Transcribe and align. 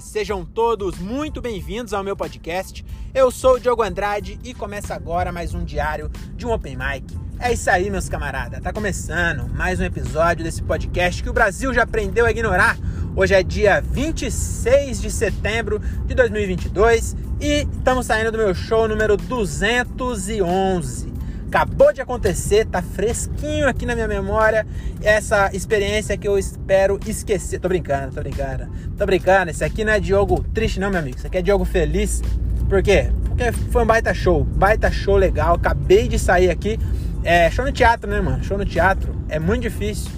sejam 0.00 0.44
todos 0.44 0.98
muito 0.98 1.40
bem-vindos 1.40 1.92
ao 1.92 2.02
meu 2.02 2.16
podcast. 2.16 2.84
Eu 3.14 3.30
sou 3.30 3.54
o 3.54 3.60
Diogo 3.60 3.82
Andrade 3.82 4.38
e 4.42 4.52
começa 4.54 4.94
agora 4.94 5.30
mais 5.30 5.54
um 5.54 5.64
diário 5.64 6.10
de 6.34 6.46
um 6.46 6.52
Open 6.52 6.76
Mic. 6.76 7.16
É 7.38 7.52
isso 7.52 7.70
aí, 7.70 7.90
meus 7.90 8.08
camaradas, 8.08 8.60
tá 8.60 8.72
começando 8.72 9.48
mais 9.48 9.78
um 9.80 9.84
episódio 9.84 10.42
desse 10.44 10.62
podcast 10.62 11.22
que 11.22 11.30
o 11.30 11.32
Brasil 11.32 11.72
já 11.72 11.82
aprendeu 11.82 12.26
a 12.26 12.30
ignorar. 12.30 12.76
Hoje 13.14 13.34
é 13.34 13.42
dia 13.42 13.80
26 13.80 15.00
de 15.00 15.10
setembro 15.10 15.80
de 16.06 16.14
2022 16.14 17.16
e 17.40 17.66
estamos 17.76 18.06
saindo 18.06 18.32
do 18.32 18.38
meu 18.38 18.54
show 18.54 18.88
número 18.88 19.16
211 19.16 21.13
acabou 21.46 21.92
de 21.92 22.00
acontecer, 22.00 22.66
tá 22.66 22.82
fresquinho 22.82 23.68
aqui 23.68 23.86
na 23.86 23.94
minha 23.94 24.08
memória 24.08 24.66
essa 25.02 25.50
experiência 25.52 26.16
que 26.16 26.26
eu 26.26 26.38
espero 26.38 26.98
esquecer. 27.06 27.58
Tô 27.58 27.68
brincando, 27.68 28.14
tô 28.14 28.20
brincando. 28.20 28.68
Tô 28.96 29.06
brincando, 29.06 29.50
esse 29.50 29.64
aqui 29.64 29.84
não 29.84 29.92
é 29.92 30.00
Diogo 30.00 30.44
triste 30.54 30.80
não, 30.80 30.90
meu 30.90 30.98
amigo. 30.98 31.16
Isso 31.16 31.26
aqui 31.26 31.38
é 31.38 31.42
Diogo 31.42 31.64
feliz. 31.64 32.22
Por 32.68 32.82
quê? 32.82 33.10
Porque 33.24 33.52
foi 33.52 33.82
um 33.82 33.86
baita 33.86 34.14
show, 34.14 34.44
baita 34.44 34.90
show 34.90 35.16
legal. 35.16 35.54
Acabei 35.54 36.08
de 36.08 36.18
sair 36.18 36.50
aqui. 36.50 36.78
É 37.22 37.50
show 37.50 37.64
no 37.64 37.72
teatro, 37.72 38.10
né, 38.10 38.20
mano? 38.20 38.42
Show 38.44 38.58
no 38.58 38.64
teatro 38.64 39.14
é 39.28 39.38
muito 39.38 39.62
difícil. 39.62 40.10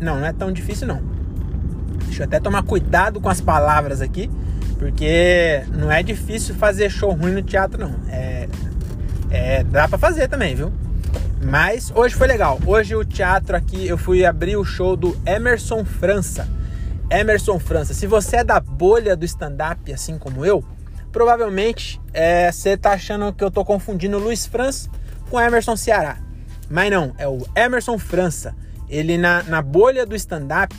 Não, 0.00 0.20
não 0.20 0.26
é 0.26 0.32
tão 0.32 0.52
difícil 0.52 0.86
não. 0.86 1.02
Deixa 2.04 2.22
eu 2.22 2.26
até 2.26 2.40
tomar 2.40 2.62
cuidado 2.62 3.20
com 3.20 3.28
as 3.28 3.40
palavras 3.40 4.00
aqui, 4.00 4.30
porque 4.78 5.62
não 5.72 5.90
é 5.90 6.02
difícil 6.02 6.54
fazer 6.54 6.90
show 6.90 7.12
ruim 7.12 7.32
no 7.32 7.42
teatro, 7.42 7.78
não. 7.78 7.94
É, 8.08 8.48
é, 9.30 9.62
dá 9.64 9.88
para 9.88 9.98
fazer 9.98 10.28
também, 10.28 10.54
viu? 10.54 10.72
Mas 11.42 11.92
hoje 11.94 12.14
foi 12.14 12.26
legal. 12.26 12.58
Hoje 12.66 12.96
o 12.96 13.04
teatro 13.04 13.56
aqui, 13.56 13.86
eu 13.86 13.96
fui 13.96 14.24
abrir 14.24 14.56
o 14.56 14.64
show 14.64 14.96
do 14.96 15.16
Emerson 15.26 15.84
França. 15.84 16.48
Emerson 17.10 17.58
França. 17.58 17.94
Se 17.94 18.06
você 18.06 18.36
é 18.36 18.44
da 18.44 18.60
bolha 18.60 19.16
do 19.16 19.24
stand-up, 19.24 19.92
assim 19.92 20.18
como 20.18 20.44
eu, 20.44 20.64
provavelmente 21.12 22.00
é, 22.12 22.50
você 22.50 22.76
tá 22.76 22.92
achando 22.92 23.32
que 23.32 23.42
eu 23.42 23.50
tô 23.50 23.64
confundindo 23.64 24.18
Luiz 24.18 24.46
França 24.46 24.90
com 25.30 25.40
Emerson 25.40 25.76
Ceará. 25.76 26.18
Mas 26.68 26.90
não, 26.90 27.14
é 27.18 27.26
o 27.26 27.46
Emerson 27.54 27.98
França. 27.98 28.54
Ele 28.88 29.16
na, 29.16 29.42
na 29.44 29.62
bolha 29.62 30.04
do 30.04 30.16
stand-up, 30.16 30.74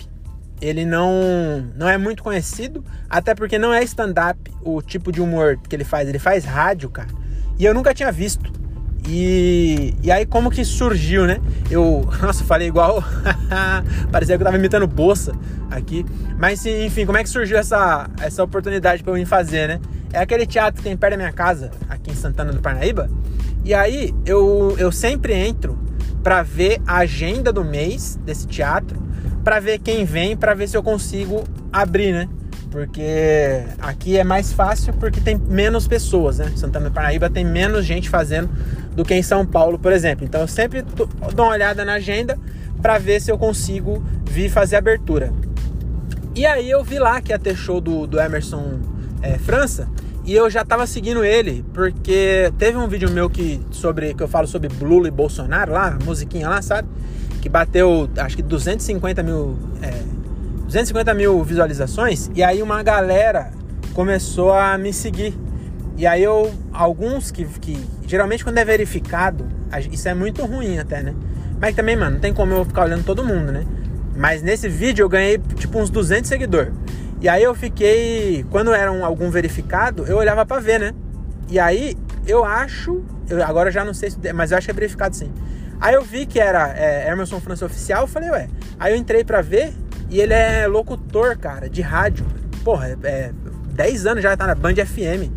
ele 0.62 0.86
não, 0.86 1.68
não 1.76 1.88
é 1.88 1.98
muito 1.98 2.22
conhecido, 2.22 2.84
até 3.10 3.34
porque 3.34 3.58
não 3.58 3.73
é 3.73 3.84
stand-up 3.84 4.40
o 4.62 4.82
tipo 4.82 5.12
de 5.12 5.22
humor 5.22 5.58
que 5.58 5.76
ele 5.76 5.84
faz. 5.84 6.10
Ele 6.10 6.20
faz 6.20 6.44
rádio, 6.44 6.90
cara. 6.90 7.10
E 7.60 7.66
eu 7.66 7.74
nunca 7.74 7.94
tinha 7.94 8.10
visto. 8.10 8.50
E, 9.08 9.94
e 10.02 10.12
aí 10.12 10.26
como 10.26 10.50
que 10.50 10.64
surgiu, 10.64 11.26
né? 11.28 11.40
Eu, 11.70 12.08
nossa, 12.22 12.44
falei 12.46 12.68
igual, 12.68 13.04
parecia 14.10 14.38
que 14.38 14.42
eu 14.42 14.46
tava 14.46 14.58
imitando 14.58 14.88
bolsa 14.88 15.34
aqui. 15.70 16.06
Mas 16.38 16.66
enfim, 16.66 17.06
como 17.06 17.18
é 17.18 17.24
que 17.24 17.30
surgiu 17.30 17.58
essa, 17.58 18.10
essa 18.22 18.42
oportunidade 18.44 19.04
para 19.04 19.12
eu 19.12 19.16
vir 19.16 19.26
fazer, 19.26 19.68
né? 19.68 19.80
É 20.14 20.20
aquele 20.20 20.46
teatro 20.46 20.82
que 20.82 20.88
tem 20.88 20.96
perto 20.96 21.12
da 21.12 21.18
minha 21.18 21.34
casa, 21.34 21.70
aqui 21.90 22.12
em 22.12 22.16
Santana 22.16 22.54
do 22.54 22.62
Parnaíba. 22.62 23.10
E 23.66 23.73
aí 23.73 24.14
eu, 24.26 24.76
eu 24.80 24.92
sempre 24.92 25.34
entro 25.34 25.78
para 26.23 26.42
ver 26.42 26.82
a 26.88 26.98
agenda 27.00 27.52
do 27.52 27.64
mês 27.64 28.18
desse 28.26 28.48
teatro, 28.48 29.00
para 29.44 29.60
ver 29.60 29.80
quem 29.80 30.06
vem, 30.06 30.36
para 30.36 30.54
ver 30.54 30.68
se 30.68 30.78
eu 30.78 30.84
consigo 30.84 31.44
abrir, 31.72 32.14
né? 32.14 32.30
Porque 32.72 33.64
aqui 33.80 34.17
é 34.17 34.23
mais 34.23 34.53
fácil 34.53 34.94
porque 34.94 35.20
tem 35.20 35.38
menos 35.38 35.88
pessoas, 35.88 36.38
né? 36.38 36.52
Santana 36.56 36.89
do 36.89 36.94
Paraíba 36.94 37.30
tem 37.30 37.45
menos 37.45 37.86
gente 37.86 38.09
fazendo 38.09 38.50
do 38.95 39.03
que 39.03 39.14
em 39.14 39.23
São 39.23 39.45
Paulo, 39.45 39.80
por 39.80 39.92
exemplo. 39.92 40.26
Então 40.26 40.42
eu 40.42 40.48
sempre 40.48 40.81
dou 40.81 41.45
uma 41.45 41.53
olhada 41.53 41.84
na 41.84 41.94
agenda 41.94 42.38
para 42.81 42.98
ver 42.98 43.22
se 43.22 43.31
eu 43.31 43.38
consigo 43.38 44.03
vir 44.26 44.50
fazer 44.50 44.76
abertura. 44.76 45.34
E 46.36 46.45
aí 46.45 46.70
eu 46.70 46.83
vi 46.83 46.99
lá 46.99 47.21
que 47.21 47.32
ia 47.32 47.39
ter 47.39 47.55
show 47.55 47.82
do, 47.82 48.05
do 48.05 48.20
Emerson 48.20 48.80
é, 49.21 49.38
França 49.38 49.88
e 50.23 50.33
eu 50.33 50.49
já 50.49 50.64
tava 50.64 50.86
seguindo 50.86 51.23
ele 51.23 51.65
porque 51.73 52.54
teve 52.58 52.77
um 52.77 52.88
vídeo 52.88 53.10
meu 53.10 53.30
que 53.30 53.60
sobre 53.71 54.14
que 54.14 54.21
eu 54.21 54.27
falo 54.27 54.48
sobre 54.48 54.70
Lula 54.80 55.08
e 55.08 55.11
Bolsonaro 55.11 55.73
lá, 55.73 55.98
musiquinha 56.05 56.48
lá, 56.48 56.61
sabe? 56.61 56.88
Que 57.42 57.49
bateu 57.49 58.10
acho 58.17 58.36
que 58.36 58.44
250 58.44 59.23
mil 59.23 59.58
é, 59.82 59.94
250 60.70 61.16
mil 61.16 61.44
visualizações 61.44 62.30
e 62.36 62.44
aí 62.44 62.62
uma 62.62 62.84
galera 62.84 63.50
começou 63.96 64.54
a 64.54 64.78
me 64.78 64.94
seguir. 64.94 65.36
E 65.98 66.06
aí 66.06 66.24
eu, 66.24 66.54
alguns 66.72 67.32
que, 67.32 67.44
que 67.44 67.84
geralmente 68.06 68.44
quando 68.44 68.60
é 68.60 68.64
verificado, 68.64 69.48
isso 69.92 70.08
é 70.08 70.14
muito 70.14 70.46
ruim 70.46 70.78
até, 70.78 71.02
né? 71.02 71.16
Mas 71.60 71.76
também, 71.76 71.96
mano, 71.96 72.12
não 72.12 72.20
tem 72.20 72.32
como 72.32 72.54
eu 72.54 72.64
ficar 72.64 72.84
olhando 72.84 73.04
todo 73.04 73.26
mundo, 73.26 73.52
né? 73.52 73.66
Mas 74.16 74.44
nesse 74.44 74.70
vídeo 74.70 75.04
eu 75.04 75.10
ganhei 75.10 75.40
tipo 75.56 75.80
uns 75.80 75.90
200 75.90 76.30
seguidores. 76.30 76.72
E 77.20 77.28
aí 77.28 77.42
eu 77.42 77.56
fiquei, 77.56 78.46
quando 78.52 78.72
era 78.72 78.92
um, 78.92 79.04
algum 79.04 79.32
verificado, 79.32 80.06
eu 80.06 80.18
olhava 80.18 80.46
para 80.46 80.62
ver, 80.62 80.80
né? 80.80 80.94
E 81.50 81.60
aí 81.60 81.98
eu 82.28 82.46
acho, 82.46 83.04
eu 83.28 83.44
agora 83.44 83.72
já 83.72 83.84
não 83.84 83.94
sei 83.96 84.12
se, 84.12 84.18
mas 84.34 84.52
eu 84.52 84.58
acho 84.60 84.68
que 84.68 84.72
é 84.72 84.74
verificado 84.76 85.16
sim. 85.16 85.32
Aí 85.82 85.96
eu 85.96 86.04
vi 86.04 86.28
que 86.28 86.40
era 86.40 86.72
é, 86.78 87.12
Emerson 87.12 87.40
França 87.40 87.66
Oficial, 87.66 88.02
eu 88.02 88.08
falei, 88.08 88.30
ué. 88.30 88.48
Aí 88.80 88.94
eu 88.94 88.98
entrei 88.98 89.24
para 89.24 89.42
ver 89.42 89.74
e 90.09 90.20
ele 90.20 90.33
é 90.33 90.67
locutor, 90.67 91.37
cara, 91.37 91.70
de 91.70 91.81
rádio. 91.81 92.25
Porra, 92.64 92.97
é, 93.03 93.31
10 93.73 94.05
anos 94.08 94.23
já 94.23 94.36
tá 94.36 94.47
na 94.47 94.55
Band 94.55 94.75
FM. 94.75 95.31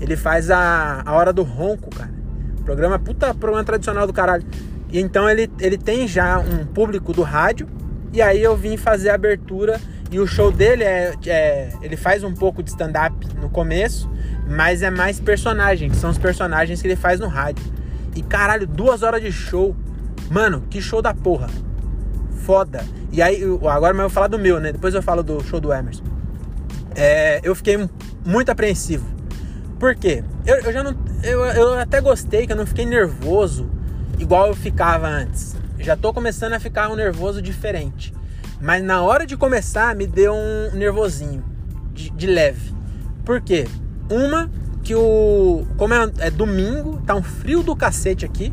Ele 0.00 0.16
faz 0.16 0.50
a, 0.50 1.02
a 1.06 1.12
Hora 1.14 1.32
do 1.32 1.42
Ronco, 1.42 1.90
cara. 1.90 2.10
Programa, 2.64 2.98
puta 2.98 3.32
programa 3.32 3.64
tradicional 3.64 4.06
do 4.06 4.12
caralho. 4.12 4.44
E 4.90 4.98
então 4.98 5.30
ele, 5.30 5.50
ele 5.60 5.78
tem 5.78 6.08
já 6.08 6.38
um 6.38 6.66
público 6.66 7.12
do 7.12 7.22
rádio. 7.22 7.68
E 8.12 8.20
aí 8.20 8.42
eu 8.42 8.56
vim 8.56 8.76
fazer 8.76 9.10
a 9.10 9.14
abertura. 9.14 9.80
E 10.10 10.18
o 10.18 10.26
show 10.26 10.50
dele 10.50 10.82
é. 10.82 11.14
é 11.26 11.72
ele 11.80 11.96
faz 11.96 12.24
um 12.24 12.34
pouco 12.34 12.62
de 12.62 12.70
stand-up 12.70 13.14
no 13.40 13.48
começo, 13.48 14.10
mas 14.48 14.82
é 14.82 14.90
mais 14.90 15.18
personagem, 15.20 15.90
que 15.90 15.96
são 15.96 16.10
os 16.10 16.18
personagens 16.18 16.80
que 16.80 16.88
ele 16.88 16.96
faz 16.96 17.20
no 17.20 17.28
rádio. 17.28 17.64
E 18.14 18.22
caralho, 18.22 18.66
duas 18.66 19.02
horas 19.02 19.22
de 19.22 19.30
show. 19.30 19.74
Mano, 20.30 20.64
que 20.68 20.82
show 20.82 21.00
da 21.00 21.14
porra 21.14 21.48
foda. 22.46 22.84
E 23.10 23.20
aí, 23.20 23.42
agora 23.42 23.92
eu 23.92 24.00
vou 24.00 24.08
falar 24.08 24.28
do 24.28 24.38
meu, 24.38 24.60
né? 24.60 24.70
Depois 24.70 24.94
eu 24.94 25.02
falo 25.02 25.22
do 25.22 25.42
show 25.42 25.60
do 25.60 25.72
Emerson. 25.72 26.04
É, 26.94 27.40
eu 27.42 27.54
fiquei 27.54 27.76
muito 28.24 28.50
apreensivo. 28.50 29.04
Por 29.78 29.96
quê? 29.96 30.22
Eu, 30.46 30.56
eu 30.60 30.72
já 30.72 30.82
não. 30.82 30.96
Eu, 31.22 31.44
eu 31.44 31.74
até 31.74 32.00
gostei 32.00 32.46
que 32.46 32.52
eu 32.52 32.56
não 32.56 32.64
fiquei 32.64 32.86
nervoso 32.86 33.68
igual 34.18 34.46
eu 34.46 34.54
ficava 34.54 35.08
antes. 35.08 35.56
Já 35.78 35.96
tô 35.96 36.12
começando 36.12 36.54
a 36.54 36.60
ficar 36.60 36.88
um 36.88 36.96
nervoso 36.96 37.42
diferente. 37.42 38.14
Mas 38.60 38.82
na 38.82 39.02
hora 39.02 39.26
de 39.26 39.36
começar, 39.36 39.94
me 39.94 40.06
deu 40.06 40.32
um 40.32 40.70
nervosinho. 40.74 41.44
De, 41.92 42.10
de 42.10 42.26
leve. 42.26 42.74
Por 43.24 43.40
quê? 43.40 43.66
Uma, 44.10 44.50
que 44.82 44.94
o. 44.94 45.66
Como 45.76 45.92
é, 45.92 46.10
é 46.20 46.30
domingo, 46.30 47.02
tá 47.04 47.14
um 47.14 47.22
frio 47.22 47.62
do 47.62 47.74
cacete 47.74 48.24
aqui. 48.24 48.52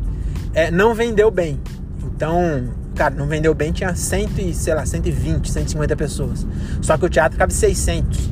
É, 0.52 0.70
não 0.70 0.94
vendeu 0.94 1.30
bem. 1.30 1.60
Então, 2.02 2.68
cara, 2.94 3.14
não 3.14 3.26
vendeu 3.26 3.54
bem, 3.54 3.72
tinha 3.72 3.94
100, 3.94 4.52
sei 4.52 4.74
lá, 4.74 4.86
120, 4.86 5.50
150 5.50 5.96
pessoas. 5.96 6.46
Só 6.80 6.96
que 6.96 7.04
o 7.04 7.08
teatro 7.08 7.38
cabe 7.38 7.52
600. 7.52 8.30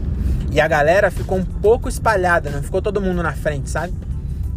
E 0.51 0.61
a 0.61 0.69
galera 0.69 1.11
ficou 1.11 1.39
um 1.39 1.45
pouco 1.45 1.89
espalhada, 1.89 2.51
não 2.51 2.63
ficou 2.63 2.81
todo 2.81 3.01
mundo 3.01 3.23
na 3.23 3.33
frente, 3.33 3.71
sabe? 3.71 3.93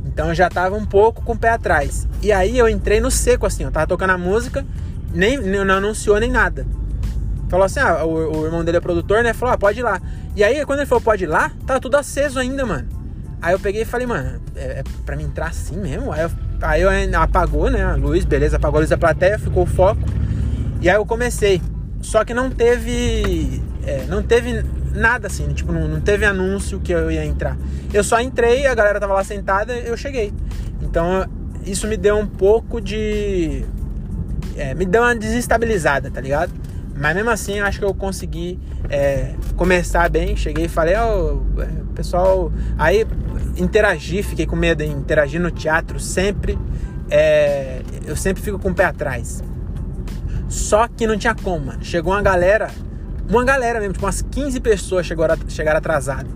Então 0.06 0.30
eu 0.30 0.36
já 0.36 0.50
tava 0.50 0.76
um 0.76 0.86
pouco 0.86 1.22
com 1.24 1.34
o 1.34 1.38
pé 1.38 1.50
atrás. 1.50 2.08
E 2.22 2.32
aí 2.32 2.58
eu 2.58 2.70
entrei 2.70 3.00
no 3.00 3.10
seco, 3.10 3.46
assim, 3.46 3.64
eu 3.64 3.72
tava 3.72 3.88
tocando 3.88 4.12
a 4.12 4.18
música, 4.18 4.66
nem, 5.14 5.38
não 5.38 5.76
anunciou 5.76 6.20
nem 6.20 6.32
nada. 6.32 6.66
Falou 7.50 7.66
assim, 7.66 7.80
ah, 7.80 8.04
o, 8.04 8.40
o 8.40 8.46
irmão 8.46 8.64
dele 8.64 8.78
é 8.78 8.82
produtor, 8.82 9.24
né? 9.24 9.34
Falou, 9.34 9.54
ah, 9.54 9.58
pode 9.58 9.80
ir 9.80 9.84
lá. 9.84 10.02
E 10.36 10.44
aí, 10.44 10.66
quando 10.66 10.80
ele 10.80 10.88
falou, 10.88 11.02
pode 11.02 11.24
ir 11.24 11.28
lá, 11.28 11.52
tava 11.66 11.80
tudo 11.80 11.96
aceso 11.96 12.40
ainda, 12.40 12.66
mano. 12.66 12.88
Aí 13.42 13.54
eu 13.54 13.60
peguei 13.60 13.84
e 13.84 13.86
falei, 13.86 14.08
mano, 14.08 14.42
é, 14.56 14.80
é 14.80 14.84
pra 15.06 15.16
mim 15.16 15.26
entrar 15.26 15.48
assim 15.48 15.78
mesmo? 15.78 16.12
Aí 16.12 16.22
eu 16.22 16.32
Aí 16.62 16.82
eu 16.82 16.90
apagou, 17.20 17.70
né? 17.70 17.84
A 17.84 17.96
luz, 17.96 18.26
beleza, 18.26 18.58
apagou 18.58 18.78
a 18.78 18.79
luz 18.82 18.90
da 18.90 18.97
plateia, 18.97 19.38
ficou 19.40 19.64
o 19.64 19.66
foco. 19.66 20.02
E 20.82 20.90
aí 20.90 20.96
eu 20.96 21.06
comecei. 21.06 21.62
Só 22.02 22.24
que 22.24 22.34
não 22.34 22.50
teve. 22.50 23.62
É, 23.85 24.06
não 24.06 24.22
teve 24.22 24.64
nada 24.94 25.28
assim, 25.28 25.47
tipo, 25.53 25.72
não, 25.72 25.88
não, 25.88 26.02
teve 26.02 26.26
anúncio 26.26 26.79
que 26.79 26.91
eu 26.91 27.12
ia 27.12 27.26
entrar. 27.26 27.58
Eu 27.94 28.03
só 28.03 28.20
entrei, 28.22 28.66
a 28.66 28.74
galera 28.74 29.00
tava 29.00 29.14
lá 29.14 29.24
sentada, 29.24 29.74
eu 29.74 29.96
cheguei. 29.97 30.34
Então 30.82 31.26
isso 31.66 31.88
me 31.88 31.97
deu 31.97 32.18
um 32.18 32.28
pouco 32.28 32.79
de. 32.79 33.66
É, 34.56 34.74
me 34.74 34.85
deu 34.85 35.02
uma 35.02 35.16
desestabilizada, 35.16 36.09
tá 36.09 36.22
ligado? 36.22 36.53
Mas 36.96 37.16
mesmo 37.16 37.29
assim, 37.29 37.59
acho 37.59 37.79
que 37.79 37.85
eu 37.85 37.94
consegui 37.94 38.59
é, 38.90 39.34
começar 39.58 40.09
bem. 40.09 40.35
Cheguei 40.38 40.66
e 40.66 40.70
falei, 40.70 40.96
ó, 40.96 41.34
oh, 41.34 41.41
pessoal. 41.94 42.52
Aí 42.78 43.06
interagir, 43.57 44.23
fiquei 44.23 44.46
com 44.46 44.55
medo 44.55 44.84
de 44.84 44.90
interagir 44.90 45.40
no 45.40 45.52
teatro 45.52 45.99
sempre. 45.99 46.57
É, 47.09 47.81
eu 48.05 48.16
sempre 48.16 48.41
fico 48.41 48.59
com 48.59 48.69
o 48.69 48.73
pé 48.73 48.85
atrás. 48.85 49.43
Só 50.47 50.87
que 50.87 51.07
não 51.07 51.17
tinha 51.17 51.35
como, 51.35 51.67
mano. 51.67 51.84
Chegou 51.84 52.13
uma 52.13 52.22
galera, 52.22 52.69
uma 53.29 53.43
galera 53.43 53.79
mesmo, 53.79 53.93
tipo 53.93 54.05
umas 54.05 54.22
15 54.22 54.59
pessoas 54.59 55.05
chegaram, 55.05 55.37
chegaram 55.47 55.78
atrasado. 55.78 56.29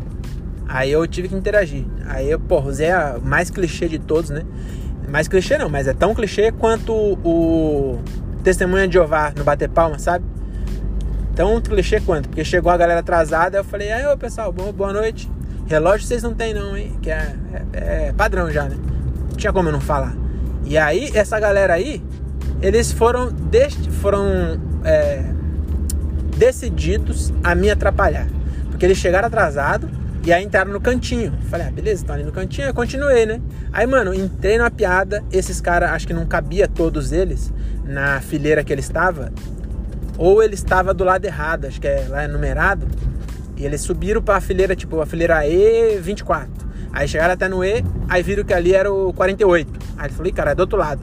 Aí 0.67 0.91
eu 0.91 1.05
tive 1.07 1.27
que 1.27 1.35
interagir. 1.35 1.85
Aí 2.05 2.29
eu, 2.29 2.39
pô, 2.39 2.59
usei 2.61 2.91
a 2.91 3.17
mais 3.23 3.49
clichê 3.49 3.87
de 3.87 3.99
todos, 3.99 4.29
né? 4.29 4.43
Mais 5.07 5.27
clichê 5.27 5.57
não, 5.57 5.69
mas 5.69 5.87
é 5.87 5.93
tão 5.93 6.13
clichê 6.13 6.51
quanto 6.51 6.93
o 6.93 7.99
Testemunha 8.43 8.87
de 8.87 8.93
Jeová 8.93 9.33
no 9.35 9.43
Bater 9.43 9.69
Palma, 9.69 9.97
sabe? 9.97 10.23
Tão 11.35 11.59
clichê 11.61 11.99
quanto, 11.99 12.29
porque 12.29 12.43
chegou 12.43 12.71
a 12.71 12.77
galera 12.77 12.99
atrasada, 12.99 13.57
eu 13.57 13.63
falei, 13.63 13.91
aí, 13.91 14.05
ô 14.05 14.17
pessoal, 14.17 14.51
boa 14.51 14.93
noite. 14.93 15.29
Relógio 15.69 16.07
vocês 16.07 16.23
não 16.23 16.33
tem 16.33 16.51
não, 16.51 16.75
hein? 16.75 16.97
Que 16.99 17.11
é, 17.11 17.35
é, 17.73 18.07
é 18.07 18.13
padrão 18.13 18.49
já, 18.51 18.67
né? 18.67 18.75
Não 19.29 19.37
tinha 19.37 19.53
como 19.53 19.69
eu 19.69 19.73
não 19.73 19.79
falar. 19.79 20.15
E 20.65 20.75
aí, 20.79 21.11
essa 21.13 21.39
galera 21.39 21.75
aí, 21.75 22.03
eles 22.59 22.91
foram, 22.91 23.31
foram 24.01 24.59
é, 24.83 25.23
decididos 26.35 27.31
a 27.43 27.53
me 27.53 27.69
atrapalhar. 27.69 28.27
Porque 28.71 28.83
eles 28.83 28.97
chegaram 28.97 29.27
atrasados 29.27 29.91
e 30.25 30.33
aí 30.33 30.43
entraram 30.43 30.71
no 30.71 30.81
cantinho. 30.81 31.37
Falei, 31.51 31.67
ah, 31.67 31.71
beleza, 31.71 32.01
estão 32.01 32.15
ali 32.15 32.23
no 32.23 32.31
cantinho. 32.31 32.67
Eu 32.67 32.73
continuei, 32.73 33.27
né? 33.27 33.39
Aí, 33.71 33.85
mano, 33.85 34.11
entrei 34.11 34.57
na 34.57 34.71
piada. 34.71 35.23
Esses 35.31 35.61
caras, 35.61 35.91
acho 35.91 36.07
que 36.07 36.13
não 36.13 36.25
cabia 36.25 36.67
todos 36.67 37.11
eles 37.11 37.53
na 37.83 38.19
fileira 38.21 38.63
que 38.63 38.73
ele 38.73 38.81
estava. 38.81 39.31
Ou 40.17 40.41
ele 40.41 40.55
estava 40.55 40.95
do 40.95 41.03
lado 41.03 41.25
errado, 41.25 41.65
acho 41.65 41.79
que 41.79 41.87
é 41.87 42.07
lá 42.09 42.23
é 42.23 42.27
numerado. 42.27 42.87
E 43.59 43.65
eles 43.65 43.81
subiram 43.81 44.21
para 44.21 44.37
a 44.37 44.41
fileira, 44.41 44.73
tipo, 44.73 45.01
a 45.01 45.05
fileira 45.05 45.41
E24. 45.45 46.47
Aí 46.93 47.07
chegaram 47.07 47.33
até 47.33 47.49
no 47.49 47.63
E, 47.63 47.83
aí 48.07 48.23
viram 48.23 48.43
que 48.45 48.53
ali 48.53 48.73
era 48.73 48.91
o 48.91 49.11
48. 49.13 49.71
Aí 49.97 50.07
ele 50.07 50.13
falou, 50.13 50.33
cara, 50.33 50.51
é 50.51 50.55
do 50.55 50.61
outro 50.61 50.77
lado. 50.77 51.01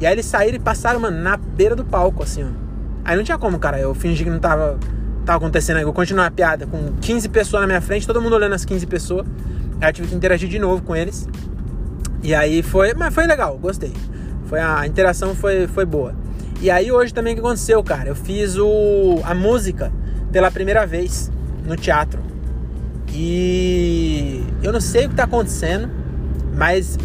E 0.00 0.06
aí 0.06 0.14
eles 0.14 0.24
saíram 0.24 0.56
e 0.56 0.58
passaram, 0.58 0.98
mano, 0.98 1.20
na 1.20 1.36
beira 1.36 1.76
do 1.76 1.84
palco, 1.84 2.22
assim, 2.22 2.44
ó. 2.44 2.48
Aí 3.04 3.14
não 3.14 3.22
tinha 3.22 3.36
como, 3.36 3.58
cara. 3.58 3.78
Eu 3.78 3.94
fingi 3.94 4.24
que 4.24 4.30
não 4.30 4.38
tava, 4.38 4.78
tava 5.26 5.38
acontecendo. 5.38 5.80
Eu 5.80 5.92
continuei 5.92 6.26
a 6.26 6.30
piada 6.30 6.66
com 6.66 6.94
15 7.00 7.28
pessoas 7.28 7.60
na 7.60 7.66
minha 7.66 7.80
frente, 7.80 8.06
todo 8.06 8.22
mundo 8.22 8.34
olhando 8.34 8.54
as 8.54 8.64
15 8.64 8.86
pessoas. 8.86 9.26
Aí 9.80 9.90
eu 9.90 9.92
tive 9.92 10.08
que 10.08 10.14
interagir 10.14 10.48
de 10.48 10.58
novo 10.58 10.82
com 10.82 10.96
eles. 10.96 11.28
E 12.22 12.34
aí 12.34 12.62
foi. 12.62 12.94
Mas 12.94 13.14
foi 13.14 13.26
legal, 13.26 13.56
gostei. 13.58 13.92
Foi, 14.46 14.60
a 14.60 14.86
interação 14.86 15.34
foi, 15.34 15.66
foi 15.66 15.84
boa. 15.84 16.14
E 16.60 16.70
aí 16.70 16.90
hoje 16.90 17.12
também 17.12 17.34
o 17.34 17.36
que 17.36 17.40
aconteceu, 17.40 17.82
cara? 17.84 18.08
Eu 18.08 18.14
fiz 18.14 18.56
o, 18.56 19.20
a 19.24 19.34
música 19.34 19.92
pela 20.32 20.50
primeira 20.50 20.86
vez 20.86 21.30
no 21.68 21.76
teatro. 21.76 22.20
E 23.12 24.42
eu 24.62 24.72
não 24.72 24.80
sei 24.80 25.06
o 25.06 25.10
que 25.10 25.14
tá 25.14 25.24
acontecendo, 25.24 25.90
mas 26.54 26.98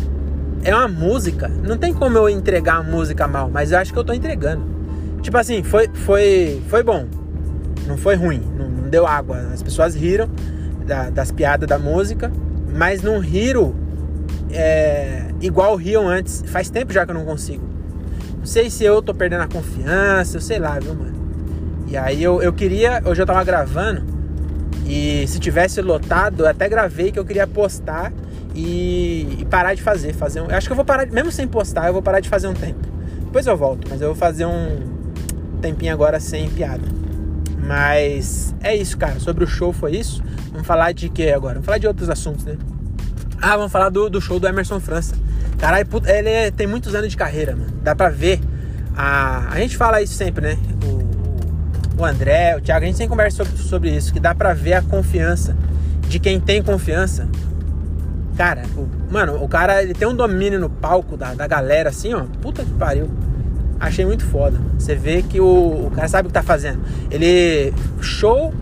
é 0.64 0.74
uma 0.74 0.88
música. 0.88 1.48
Não 1.48 1.78
tem 1.78 1.94
como 1.94 2.18
eu 2.18 2.30
entregar 2.30 2.78
a 2.78 2.84
música 2.84 3.28
mal, 3.28 3.50
mas 3.50 3.72
eu 3.72 3.78
acho 3.78 3.94
que 3.94 4.00
eu 4.00 4.04
tô 4.04 4.14
entregando. 4.14 4.64
Tipo 5.22 5.38
assim, 5.38 5.62
foi, 5.64 5.90
foi, 5.94 6.62
foi 6.68 6.84
bom. 6.84 7.08
Não 7.88 7.98
foi 7.98 8.16
ruim. 8.16 8.42
Não, 8.58 8.70
não 8.70 8.90
deu 8.90 9.06
água. 9.06 9.38
As 9.54 9.62
pessoas 9.62 9.96
riram 9.96 10.30
da, 10.86 11.10
das 11.10 11.32
piadas 11.32 11.68
da 11.68 11.78
música, 11.78 12.32
mas 12.76 13.02
não 13.02 13.20
riram 13.20 13.76
é, 14.52 15.26
igual 15.42 15.76
riam 15.76 16.08
antes. 16.08 16.44
Faz 16.48 16.70
tempo 16.70 16.94
já 16.94 17.06
que 17.06 17.12
eu 17.12 17.16
não 17.16 17.26
consigo. 17.26 17.64
Não 18.38 18.46
sei 18.46 18.70
se 18.70 18.84
eu 18.84 19.02
tô 19.02 19.14
perdendo 19.14 19.44
a 19.44 19.48
confiança, 19.48 20.38
eu 20.38 20.42
sei 20.42 20.60
lá, 20.60 20.78
viu, 20.80 20.94
mano. 20.94 21.14
E 21.88 21.96
aí 21.96 22.22
eu, 22.22 22.42
eu 22.42 22.52
queria, 22.52 23.02
hoje 23.06 23.22
eu 23.22 23.26
tava 23.26 23.44
gravando 23.44 24.13
e 24.86 25.26
se 25.28 25.40
tivesse 25.40 25.82
lotado, 25.82 26.44
eu 26.44 26.48
até 26.48 26.68
gravei 26.68 27.12
que 27.12 27.20
eu 27.20 27.26
queria 27.26 27.48
postar 27.48 28.12
e, 28.54 29.38
e 29.40 29.46
parar 29.46 29.74
de 29.74 29.82
fazer. 29.82 30.14
fazer 30.14 30.42
um, 30.42 30.48
acho 30.50 30.68
que 30.68 30.72
eu 30.72 30.76
vou 30.76 30.86
parar, 30.86 31.06
mesmo 31.08 31.32
sem 31.32 31.48
postar, 31.48 31.88
eu 31.88 31.94
vou 31.94 32.02
parar 32.02 32.20
de 32.20 32.30
fazer 32.30 32.48
um 32.48 32.54
tempo. 32.54 32.88
Depois 33.24 33.46
eu 33.48 33.58
volto, 33.58 33.88
mas 33.90 34.02
eu 34.02 34.08
vou 34.10 34.16
fazer 34.16 34.46
um 34.46 34.94
tempinho 35.62 35.94
agora 35.94 36.20
sem 36.20 36.50
piada. 36.50 36.84
Mas 37.58 38.54
é 38.62 38.76
isso, 38.76 38.98
cara. 38.98 39.20
Sobre 39.20 39.44
o 39.44 39.48
show 39.48 39.72
foi 39.72 39.96
isso. 39.96 40.22
Vamos 40.52 40.68
falar 40.68 40.92
de 40.92 41.10
que 41.10 41.32
agora? 41.32 41.56
Vamos 41.56 41.66
falar 41.66 41.78
de 41.78 41.88
outros 41.88 42.10
assuntos, 42.10 42.46
né? 42.46 42.58
Ah, 43.42 43.56
vamos 43.56 43.72
falar 43.72 43.90
do, 43.90 44.10
do 44.10 44.22
show 44.22 44.40
do 44.40 44.48
Emerson 44.48 44.80
França. 44.80 45.16
Caralho, 45.58 45.88
ele 46.06 46.30
é, 46.30 46.52
tem 46.52 46.68
muitos 46.68 46.94
anos 46.94 47.10
de 47.10 47.18
carreira, 47.18 47.56
mano. 47.56 47.72
Dá 47.82 47.96
pra 47.96 48.10
ver. 48.10 48.40
A, 48.96 49.50
a 49.50 49.60
gente 49.60 49.78
fala 49.78 50.02
isso 50.02 50.14
sempre, 50.14 50.46
né? 50.46 50.58
o 50.86 50.93
André, 52.02 52.56
o 52.56 52.62
Thiago, 52.62 52.84
a 52.84 52.88
gente 52.88 52.98
sempre 52.98 53.10
conversa 53.10 53.44
sobre, 53.44 53.58
sobre 53.58 53.96
isso, 53.96 54.14
que 54.14 54.20
dá 54.20 54.34
pra 54.34 54.54
ver 54.54 54.74
a 54.74 54.82
confiança 54.82 55.56
de 56.08 56.20
quem 56.20 56.40
tem 56.40 56.62
confiança. 56.62 57.28
Cara, 58.38 58.64
o, 58.76 58.88
mano, 59.12 59.44
o 59.44 59.48
cara 59.48 59.84
ele 59.84 59.94
tem 59.94 60.08
um 60.08 60.16
domínio 60.16 60.60
no 60.60 60.70
palco 60.70 61.16
da, 61.16 61.34
da 61.34 61.46
galera 61.46 61.90
assim, 61.90 62.14
ó. 62.14 62.24
Puta 62.42 62.64
que 62.64 62.72
pariu. 62.72 63.10
Achei 63.80 64.06
muito 64.06 64.26
foda. 64.26 64.60
Você 64.78 64.96
vê 64.96 65.22
que 65.22 65.40
o, 65.40 65.88
o 65.88 65.92
cara 65.94 66.08
sabe 66.08 66.28
o 66.28 66.30
que 66.30 66.34
tá 66.34 66.44
fazendo. 66.44 66.80
Ele. 67.12 67.74
Show 68.02 68.54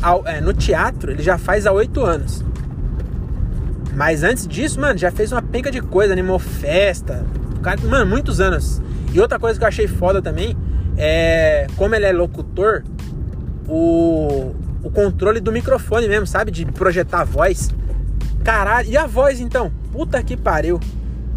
ao, 0.00 0.26
é, 0.26 0.40
no 0.40 0.52
teatro, 0.52 1.10
ele 1.10 1.22
já 1.22 1.36
faz 1.36 1.66
há 1.66 1.72
oito 1.72 2.04
anos. 2.04 2.44
Mas 3.94 4.22
antes 4.22 4.46
disso, 4.46 4.80
mano, 4.80 4.98
já 4.98 5.10
fez 5.10 5.32
uma 5.32 5.42
penca 5.42 5.70
de 5.70 5.80
coisa, 5.80 6.12
animou 6.12 6.38
festa. 6.38 7.24
O 7.56 7.60
cara, 7.60 7.78
mano, 7.82 8.06
muitos 8.06 8.40
anos. 8.40 8.80
E 9.12 9.20
outra 9.20 9.38
coisa 9.38 9.58
que 9.58 9.64
eu 9.64 9.68
achei 9.68 9.86
foda 9.86 10.22
também 10.22 10.56
é, 11.02 11.66
como 11.76 11.94
ele 11.94 12.04
é 12.04 12.12
locutor, 12.12 12.84
o, 13.66 14.54
o 14.82 14.90
controle 14.90 15.40
do 15.40 15.50
microfone 15.50 16.06
mesmo, 16.06 16.26
sabe? 16.26 16.50
De 16.50 16.66
projetar 16.66 17.22
a 17.22 17.24
voz. 17.24 17.70
Caralho, 18.44 18.86
e 18.90 18.96
a 18.98 19.06
voz 19.06 19.40
então? 19.40 19.72
Puta 19.92 20.22
que 20.22 20.36
pariu. 20.36 20.78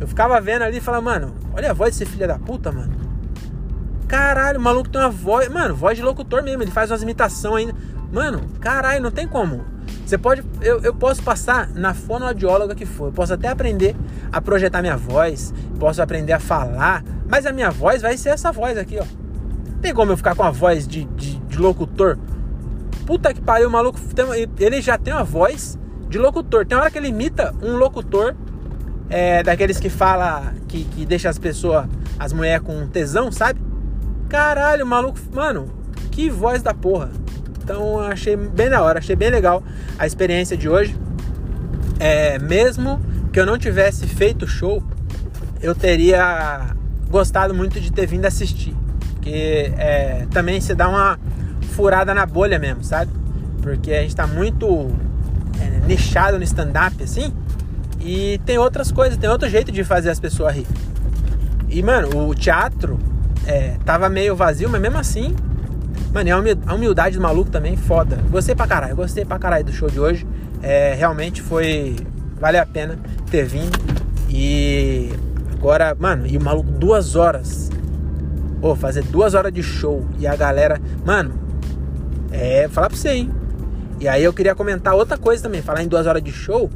Eu 0.01 0.07
ficava 0.07 0.39
vendo 0.41 0.63
ali 0.63 0.79
e 0.79 0.81
falava, 0.81 1.03
mano, 1.03 1.33
olha 1.53 1.71
a 1.71 1.73
voz 1.73 1.97
desse 1.97 2.11
filho 2.11 2.27
da 2.27 2.37
puta, 2.37 2.73
mano. 2.73 2.93
Caralho, 4.05 4.59
o 4.59 4.61
maluco 4.61 4.89
tem 4.89 4.99
uma 4.99 5.09
voz. 5.09 5.47
Mano, 5.47 5.73
voz 5.73 5.97
de 5.97 6.03
locutor 6.03 6.43
mesmo. 6.43 6.61
Ele 6.61 6.71
faz 6.71 6.91
umas 6.91 7.01
imitações 7.01 7.67
ainda. 7.67 7.79
Mano, 8.11 8.41
caralho, 8.59 9.01
não 9.01 9.11
tem 9.11 9.27
como. 9.27 9.63
Você 10.05 10.17
pode. 10.17 10.43
Eu, 10.61 10.81
eu 10.81 10.93
posso 10.93 11.23
passar 11.23 11.69
na 11.69 11.93
fonoaudióloga 11.93 12.75
que 12.75 12.85
for. 12.85 13.07
Eu 13.07 13.11
posso 13.13 13.33
até 13.33 13.47
aprender 13.47 13.95
a 14.29 14.41
projetar 14.41 14.81
minha 14.81 14.97
voz. 14.97 15.53
Posso 15.79 16.01
aprender 16.01 16.33
a 16.33 16.39
falar. 16.39 17.01
Mas 17.29 17.45
a 17.45 17.53
minha 17.53 17.71
voz 17.71 18.01
vai 18.01 18.17
ser 18.17 18.29
essa 18.29 18.51
voz 18.51 18.77
aqui, 18.77 18.99
ó. 18.99 19.22
Tem 19.83 19.93
como 19.93 20.13
eu 20.13 20.17
ficar 20.17 20.33
com 20.33 20.43
a 20.43 20.49
voz 20.49 20.87
de, 20.87 21.03
de, 21.03 21.35
de 21.39 21.57
locutor? 21.57 22.17
Puta 23.05 23.33
que 23.33 23.41
pariu, 23.41 23.67
o 23.67 23.71
maluco. 23.71 23.99
Ele 24.57 24.81
já 24.81 24.97
tem 24.97 25.13
uma 25.13 25.25
voz 25.25 25.77
de 26.07 26.17
locutor. 26.17 26.65
Tem 26.65 26.77
hora 26.77 26.89
que 26.89 26.97
ele 26.97 27.09
imita 27.09 27.53
um 27.61 27.75
locutor 27.75 28.33
é, 29.09 29.43
daqueles 29.43 29.81
que 29.81 29.89
fala 29.89 30.53
que, 30.69 30.85
que 30.85 31.05
deixa 31.05 31.27
as 31.29 31.37
pessoas, 31.37 31.85
as 32.17 32.31
mulheres 32.31 32.65
com 32.65 32.87
tesão, 32.87 33.29
sabe? 33.29 33.59
Caralho, 34.29 34.87
maluco, 34.87 35.19
mano, 35.33 35.69
que 36.09 36.29
voz 36.29 36.63
da 36.63 36.73
porra. 36.73 37.11
Então 37.61 37.99
achei 37.99 38.37
bem 38.37 38.69
da 38.69 38.81
hora, 38.81 38.99
achei 38.99 39.17
bem 39.17 39.29
legal 39.29 39.61
a 39.99 40.07
experiência 40.07 40.55
de 40.55 40.69
hoje. 40.69 40.97
É, 41.99 42.39
mesmo 42.39 43.01
que 43.33 43.39
eu 43.39 43.45
não 43.45 43.57
tivesse 43.57 44.07
feito 44.07 44.47
show, 44.47 44.81
eu 45.61 45.75
teria 45.75 46.73
gostado 47.09 47.53
muito 47.53 47.81
de 47.81 47.91
ter 47.91 48.05
vindo 48.05 48.25
assistir. 48.25 48.73
Porque 49.23 49.71
é, 49.77 50.27
também 50.31 50.59
se 50.59 50.75
dá 50.75 50.89
uma 50.89 51.17
furada 51.71 52.13
na 52.13 52.25
bolha 52.25 52.59
mesmo, 52.59 52.83
sabe? 52.83 53.09
Porque 53.61 53.93
a 53.93 54.01
gente 54.01 54.13
tá 54.13 54.27
muito 54.27 54.91
é, 55.61 55.87
nichado 55.87 56.37
no 56.37 56.43
stand-up, 56.43 57.01
assim. 57.01 57.33
E 58.01 58.37
tem 58.45 58.57
outras 58.57 58.91
coisas, 58.91 59.17
tem 59.17 59.29
outro 59.29 59.49
jeito 59.49 59.71
de 59.71 59.81
fazer 59.85 60.09
as 60.09 60.19
pessoas 60.19 60.53
rir. 60.53 60.67
E, 61.69 61.81
mano, 61.81 62.27
o 62.27 62.35
teatro 62.35 62.99
é, 63.47 63.77
tava 63.85 64.09
meio 64.09 64.35
vazio, 64.35 64.69
mas 64.69 64.81
mesmo 64.81 64.97
assim, 64.97 65.33
mano, 66.13 66.29
a 66.67 66.73
humildade 66.73 67.15
do 67.15 67.21
maluco 67.21 67.49
também, 67.49 67.77
foda. 67.77 68.17
Gostei 68.29 68.53
pra 68.53 68.67
caralho, 68.67 68.93
gostei 68.93 69.23
pra 69.23 69.39
caralho 69.39 69.63
do 69.63 69.71
show 69.71 69.89
de 69.89 70.01
hoje. 70.01 70.27
É, 70.61 70.93
realmente 70.95 71.41
foi. 71.41 71.95
Vale 72.41 72.57
a 72.57 72.65
pena 72.65 72.99
ter 73.31 73.45
vindo. 73.45 73.79
E 74.29 75.13
agora, 75.53 75.95
mano, 75.97 76.27
e 76.27 76.35
o 76.35 76.43
maluco 76.43 76.69
duas 76.69 77.15
horas 77.15 77.71
Pô, 78.63 78.77
fazer 78.77 79.03
duas 79.03 79.33
horas 79.33 79.51
de 79.51 79.61
show 79.61 80.07
e 80.17 80.25
a 80.25 80.37
galera. 80.37 80.79
Mano, 81.05 81.33
é. 82.31 82.69
Falar 82.69 82.87
pra 82.87 82.97
você, 82.97 83.09
hein? 83.09 83.29
E 83.99 84.07
aí 84.07 84.23
eu 84.23 84.31
queria 84.31 84.55
comentar 84.55 84.95
outra 84.95 85.17
coisa 85.17 85.43
também, 85.43 85.61
falar 85.61 85.83
em 85.83 85.87
duas 85.89 86.07
horas 86.07 86.23
de 86.23 86.31
show. 86.31 86.69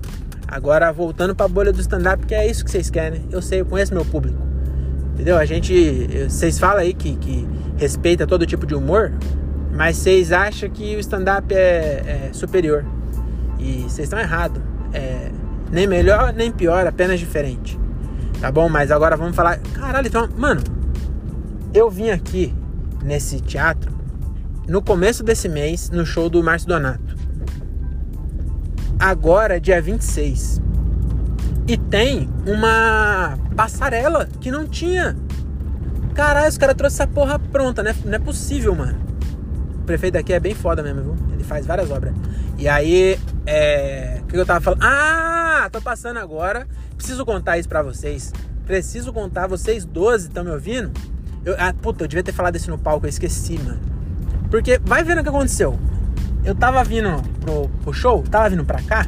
Agora 0.46 0.92
voltando 0.92 1.34
pra 1.34 1.48
bolha 1.48 1.72
do 1.72 1.80
stand-up, 1.80 2.26
que 2.26 2.36
é 2.36 2.46
isso 2.46 2.66
que 2.66 2.72
vocês 2.72 2.90
querem, 2.90 3.22
né? 3.22 3.26
Eu 3.32 3.42
sei, 3.42 3.62
eu 3.62 3.66
conheço 3.66 3.94
meu 3.94 4.04
público. 4.04 4.38
Entendeu? 5.14 5.38
A 5.38 5.46
gente. 5.46 6.28
Vocês 6.28 6.60
falam 6.60 6.80
aí 6.80 6.94
que, 6.94 7.16
que 7.16 7.48
respeita 7.78 8.28
todo 8.28 8.46
tipo 8.46 8.66
de 8.66 8.76
humor, 8.76 9.14
mas 9.74 9.96
vocês 9.96 10.34
acham 10.34 10.70
que 10.70 10.94
o 10.98 11.00
stand-up 11.00 11.56
é, 11.56 12.28
é, 12.28 12.30
superior. 12.34 12.84
E 13.60 13.84
vocês 13.84 14.08
estão 14.08 14.20
errados. 14.20 14.62
É, 14.92 15.32
nem 15.72 15.88
melhor, 15.88 16.34
nem 16.34 16.52
pior, 16.52 16.86
apenas 16.86 17.18
diferente. 17.18 17.80
Tá 18.42 18.52
bom? 18.52 18.68
Mas 18.68 18.92
agora 18.92 19.16
vamos 19.16 19.38
falar. 19.38 19.58
Caralho, 19.74 20.08
então, 20.08 20.28
mano, 20.38 20.62
eu 21.74 21.90
vim 21.90 22.10
aqui 22.10 22.54
nesse 23.04 23.40
teatro 23.40 23.96
no 24.68 24.82
começo 24.82 25.24
desse 25.24 25.48
mês 25.48 25.90
no 25.90 26.06
show 26.06 26.30
do 26.30 26.44
Márcio 26.44 26.68
Donato. 26.68 27.16
Agora, 29.00 29.60
dia 29.60 29.82
26. 29.82 30.62
E 31.68 31.78
tem 31.78 32.30
uma 32.46 33.38
passarela 33.56 34.28
que 34.42 34.52
não 34.52 34.68
tinha. 34.68 35.16
Caralho, 36.14 36.50
os 36.50 36.58
caras 36.58 36.76
trouxeram 36.76 37.06
essa 37.06 37.14
porra 37.14 37.40
pronta, 37.40 37.84
né? 37.84 37.96
Não 38.04 38.14
é 38.14 38.20
possível, 38.20 38.74
mano. 38.76 39.00
O 39.82 39.84
prefeito 39.84 40.18
aqui 40.18 40.34
é 40.34 40.40
bem 40.40 40.56
foda 40.56 40.82
mesmo, 40.82 41.02
viu? 41.02 41.16
Ele 41.34 41.44
faz 41.44 41.66
várias 41.66 41.92
obras. 41.92 42.14
E 42.58 42.68
aí, 42.68 43.20
é. 43.46 44.22
O 44.24 44.28
que 44.28 44.36
eu 44.36 44.46
tava 44.46 44.60
falando? 44.60 44.82
Ah, 44.84 45.70
tô 45.72 45.82
passando 45.82 46.18
agora. 46.18 46.68
Preciso 46.96 47.26
contar 47.26 47.58
isso 47.58 47.70
pra 47.70 47.82
vocês. 47.82 48.34
Preciso 48.66 49.14
contar, 49.14 49.48
vocês 49.48 49.86
12 49.86 50.28
estão 50.28 50.44
me 50.44 50.52
ouvindo? 50.52 50.92
Eu, 51.48 51.56
ah, 51.58 51.74
puta, 51.74 52.04
eu 52.04 52.10
devia 52.10 52.22
ter 52.22 52.34
falado 52.34 52.58
isso 52.58 52.70
no 52.70 52.78
palco, 52.78 53.06
eu 53.06 53.10
esqueci, 53.10 53.58
mano. 53.58 53.80
Porque 54.52 54.78
vai 54.84 55.02
vendo 55.02 55.20
o 55.20 55.24
que 55.24 55.30
aconteceu. 55.30 55.80
Eu 56.44 56.54
tava 56.54 56.84
vindo 56.84 57.22
pro, 57.40 57.70
pro 57.86 57.94
show, 57.94 58.22
tava 58.30 58.50
vindo 58.50 58.66
pra 58.66 58.82
cá. 58.82 59.08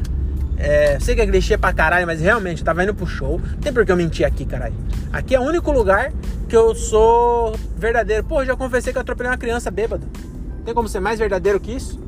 É, 0.56 0.98
sei 1.00 1.14
que 1.14 1.20
é 1.20 1.26
clichê 1.26 1.58
pra 1.58 1.70
caralho, 1.74 2.06
mas 2.06 2.22
realmente 2.22 2.60
eu 2.60 2.64
tava 2.64 2.82
indo 2.82 2.94
pro 2.94 3.06
show. 3.06 3.38
Não 3.38 3.58
tem 3.58 3.70
por 3.70 3.84
que 3.84 3.92
eu 3.92 3.96
mentir 3.96 4.26
aqui, 4.26 4.46
caralho. 4.46 4.72
Aqui 5.12 5.34
é 5.34 5.38
o 5.38 5.42
único 5.42 5.70
lugar 5.70 6.14
que 6.48 6.56
eu 6.56 6.74
sou 6.74 7.54
verdadeiro. 7.76 8.24
Pô, 8.24 8.42
já 8.42 8.56
confessei 8.56 8.90
que 8.90 8.96
eu 8.96 9.02
atropelei 9.02 9.30
uma 9.30 9.36
criança 9.36 9.70
bêbado. 9.70 10.06
Tem 10.64 10.72
como 10.72 10.88
ser 10.88 11.00
mais 11.00 11.18
verdadeiro 11.18 11.60
que 11.60 11.72
isso? 11.72 12.00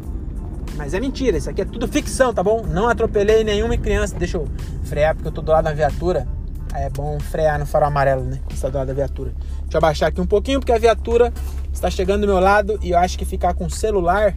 Mas 0.77 0.95
é 0.95 1.01
mentira, 1.01 1.37
isso 1.37 1.51
aqui 1.51 1.61
é 1.61 1.67
tudo 1.67 1.87
ficção, 1.87 2.33
tá 2.33 2.43
bom? 2.43 2.65
Não 2.67 2.89
atropelei 2.89 3.45
nenhuma 3.45 3.77
criança. 3.77 4.17
Deixa 4.19 4.39
eu 4.39 4.49
frear 4.85 5.15
porque 5.15 5.29
eu 5.29 5.33
tô 5.33 5.43
do 5.43 5.53
lado 5.53 5.65
da 5.65 5.75
viatura. 5.75 6.27
É 6.75 6.89
bom 6.89 7.19
frear 7.21 7.59
no 7.59 7.67
farol 7.67 7.89
amarelo, 7.89 8.25
né? 8.25 8.41
Está 8.51 8.69
do 8.69 8.79
lado 8.79 8.89
da 8.89 8.95
viatura. 8.95 9.33
Deixa 9.63 9.77
eu 9.77 9.79
abaixar 9.79 10.09
aqui 10.09 10.21
um 10.21 10.27
pouquinho 10.27 10.61
porque 10.61 10.73
a 10.73 10.79
viatura 10.79 11.33
está 11.73 11.91
chegando 11.91 12.23
do 12.23 12.27
meu 12.27 12.41
lado 12.41 12.79
e 12.83 12.91
eu 12.91 12.99
acho 12.99 13.19
que 13.19 13.25
ficar 13.25 13.55
com 13.55 13.67
o 13.67 13.71
celular 13.71 14.35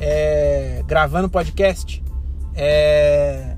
é, 0.00 0.82
gravando 0.86 1.28
podcast 1.28 2.02
é, 2.54 3.56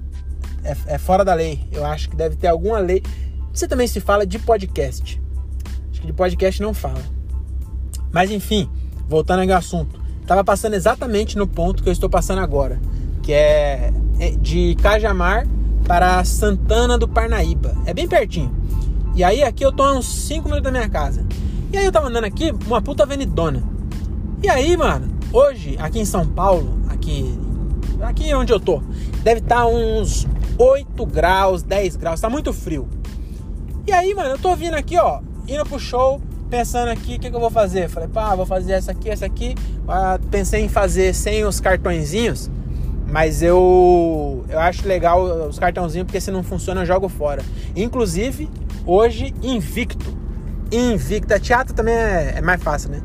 é, 0.65 0.77
é, 0.87 0.99
fora 0.99 1.25
da 1.25 1.35
lei. 1.35 1.67
Eu 1.73 1.85
acho 1.85 2.09
que 2.09 2.17
deve 2.17 2.37
ter 2.37 2.49
alguma 2.49 2.79
lei. 2.79 3.03
Você 3.53 3.67
também 3.67 3.87
se 3.87 4.01
fala 4.01 4.27
de 4.27 4.39
podcast. 4.39 5.21
Acho 5.91 6.01
que 6.01 6.07
de 6.07 6.13
podcast 6.13 6.63
não 6.63 6.73
fala. 6.73 7.03
Mas 8.11 8.31
enfim, 8.31 8.71
voltando 9.09 9.51
ao 9.51 9.59
assunto. 9.59 10.01
Tava 10.27 10.45
passando 10.45 10.75
exatamente 10.75 11.37
no 11.37 11.47
ponto 11.47 11.83
que 11.83 11.89
eu 11.89 11.93
estou 11.93 12.09
passando 12.09 12.41
agora, 12.41 12.81
que 13.23 13.33
é, 13.33 13.93
é 14.21 14.31
de 14.31 14.77
Cajamar 14.81 15.47
para 15.87 16.25
Santana 16.25 16.97
do 16.97 17.09
Parnaíba. 17.09 17.75
É 17.87 17.95
bem 17.95 18.09
pertinho. 18.09 18.55
E 19.15 19.23
aí 19.23 19.43
aqui 19.43 19.65
eu 19.65 19.73
tô 19.73 19.83
a 19.83 19.93
uns 19.93 20.07
5 20.07 20.45
minutos 20.45 20.65
da 20.65 20.71
minha 20.71 20.89
casa. 20.89 21.27
E 21.73 21.77
aí 21.77 21.85
eu 21.85 21.93
tava 21.93 22.09
andando 22.09 22.25
aqui, 22.25 22.53
uma 22.67 22.81
puta 22.81 23.03
avenidona. 23.03 23.63
E 24.43 24.49
aí, 24.49 24.77
mano, 24.77 25.09
hoje, 25.33 25.77
aqui 25.79 26.01
em 26.01 26.05
São 26.05 26.27
Paulo, 26.27 26.79
aqui, 26.89 27.39
aqui 28.01 28.35
onde 28.35 28.53
eu 28.53 28.61
tô, 28.61 28.83
deve 29.23 29.41
estar 29.41 29.63
tá 29.63 29.67
uns 29.67 30.27
8 30.59 31.07
graus, 31.07 31.63
10 31.63 31.97
graus, 31.97 32.21
tá 32.21 32.29
muito 32.29 32.53
frio. 32.53 32.89
E 33.87 33.93
aí, 33.93 34.15
mano, 34.15 34.31
eu 34.31 34.39
tô 34.39 34.55
vindo 34.55 34.75
aqui, 34.75 34.99
ó, 34.99 35.21
indo 35.49 35.65
pro 35.65 35.79
show, 35.79 36.21
pensando 36.51 36.89
aqui, 36.89 37.17
o 37.17 37.19
que, 37.19 37.31
que, 37.31 37.37
eu 37.37 37.41
vou 37.41 37.51
fazer? 37.51 37.89
Falei, 37.89 38.09
pá, 38.09 38.35
vou 38.35 38.45
fazer 38.45 38.73
essa 38.73 38.93
aqui, 38.93 39.09
essa 39.09 39.25
aqui. 39.25 39.55
Ah, 39.89 40.19
pensei 40.31 40.63
em 40.63 40.69
fazer 40.69 41.15
sem 41.15 41.45
os 41.45 41.61
cartõezinhos, 41.61 42.51
mas 43.13 43.43
eu, 43.43 44.43
eu 44.49 44.59
acho 44.59 44.89
legal 44.89 45.23
os 45.47 45.59
cartãozinhos, 45.59 46.07
porque 46.07 46.19
se 46.19 46.31
não 46.31 46.43
funciona, 46.43 46.81
eu 46.81 46.87
jogo 46.87 47.11
fora. 47.11 47.43
Inclusive, 47.77 48.49
hoje, 48.87 49.35
invicto. 49.43 50.17
Invicto. 50.73 51.39
Teatro 51.39 51.75
também 51.75 51.93
é, 51.93 52.37
é 52.39 52.41
mais 52.41 52.63
fácil, 52.63 52.89
né? 52.89 53.03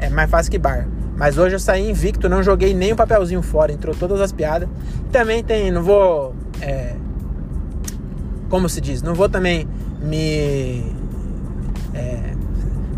É 0.00 0.10
mais 0.10 0.28
fácil 0.28 0.50
que 0.50 0.58
bar. 0.58 0.88
Mas 1.16 1.38
hoje 1.38 1.54
eu 1.54 1.60
saí 1.60 1.88
invicto, 1.88 2.28
não 2.28 2.42
joguei 2.42 2.74
nem 2.74 2.94
um 2.94 2.96
papelzinho 2.96 3.42
fora, 3.42 3.70
entrou 3.70 3.94
todas 3.94 4.20
as 4.20 4.32
piadas. 4.32 4.68
Também 5.12 5.44
tem, 5.44 5.70
não 5.70 5.84
vou. 5.84 6.34
É, 6.60 6.96
como 8.48 8.68
se 8.68 8.80
diz? 8.80 9.02
Não 9.02 9.14
vou 9.14 9.28
também 9.28 9.68
me. 10.00 10.84
É, 11.94 12.34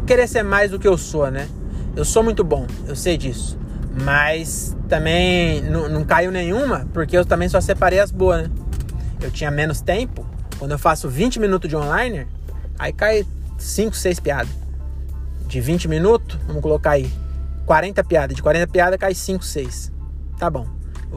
querer 0.07 0.27
ser 0.27 0.43
mais 0.43 0.71
do 0.71 0.79
que 0.79 0.89
eu 0.89 0.97
sou, 0.97 1.31
né? 1.31 1.47
Eu 1.95 2.05
sou 2.07 2.23
muito 2.23 2.43
bom, 2.43 2.67
eu 2.89 2.97
sei 2.97 3.19
disso. 3.19 3.59
Mas 4.03 4.77
também 4.89 5.63
não, 5.63 5.89
não 5.89 6.05
caiu 6.05 6.31
nenhuma, 6.31 6.87
porque 6.93 7.17
eu 7.17 7.25
também 7.25 7.49
só 7.49 7.61
separei 7.61 8.01
as 8.01 8.11
boas, 8.11 8.45
né? 8.45 8.51
Eu 9.21 9.31
tinha 9.31 9.51
menos 9.51 9.81
tempo. 9.81 10.27
Quando 10.59 10.73
eu 10.73 10.79
faço 10.79 11.09
20 11.09 11.39
minutos 11.39 11.69
de 11.69 11.77
online, 11.77 12.27
aí 12.79 12.93
cai 12.93 13.25
5, 13.59 13.95
6 13.95 14.21
piadas. 14.21 14.53
De 15.47 15.61
20 15.61 15.89
minutos, 15.89 16.39
vamos 16.47 16.63
colocar 16.63 16.93
aí 16.93 17.11
40 17.67 18.03
piadas. 18.05 18.37
De 18.37 18.43
40 18.43 18.67
piadas 18.69 18.99
cai 18.99 19.15
5, 19.15 19.45
6. 19.45 19.93
Tá 20.39 20.51
bom. 20.51 20.67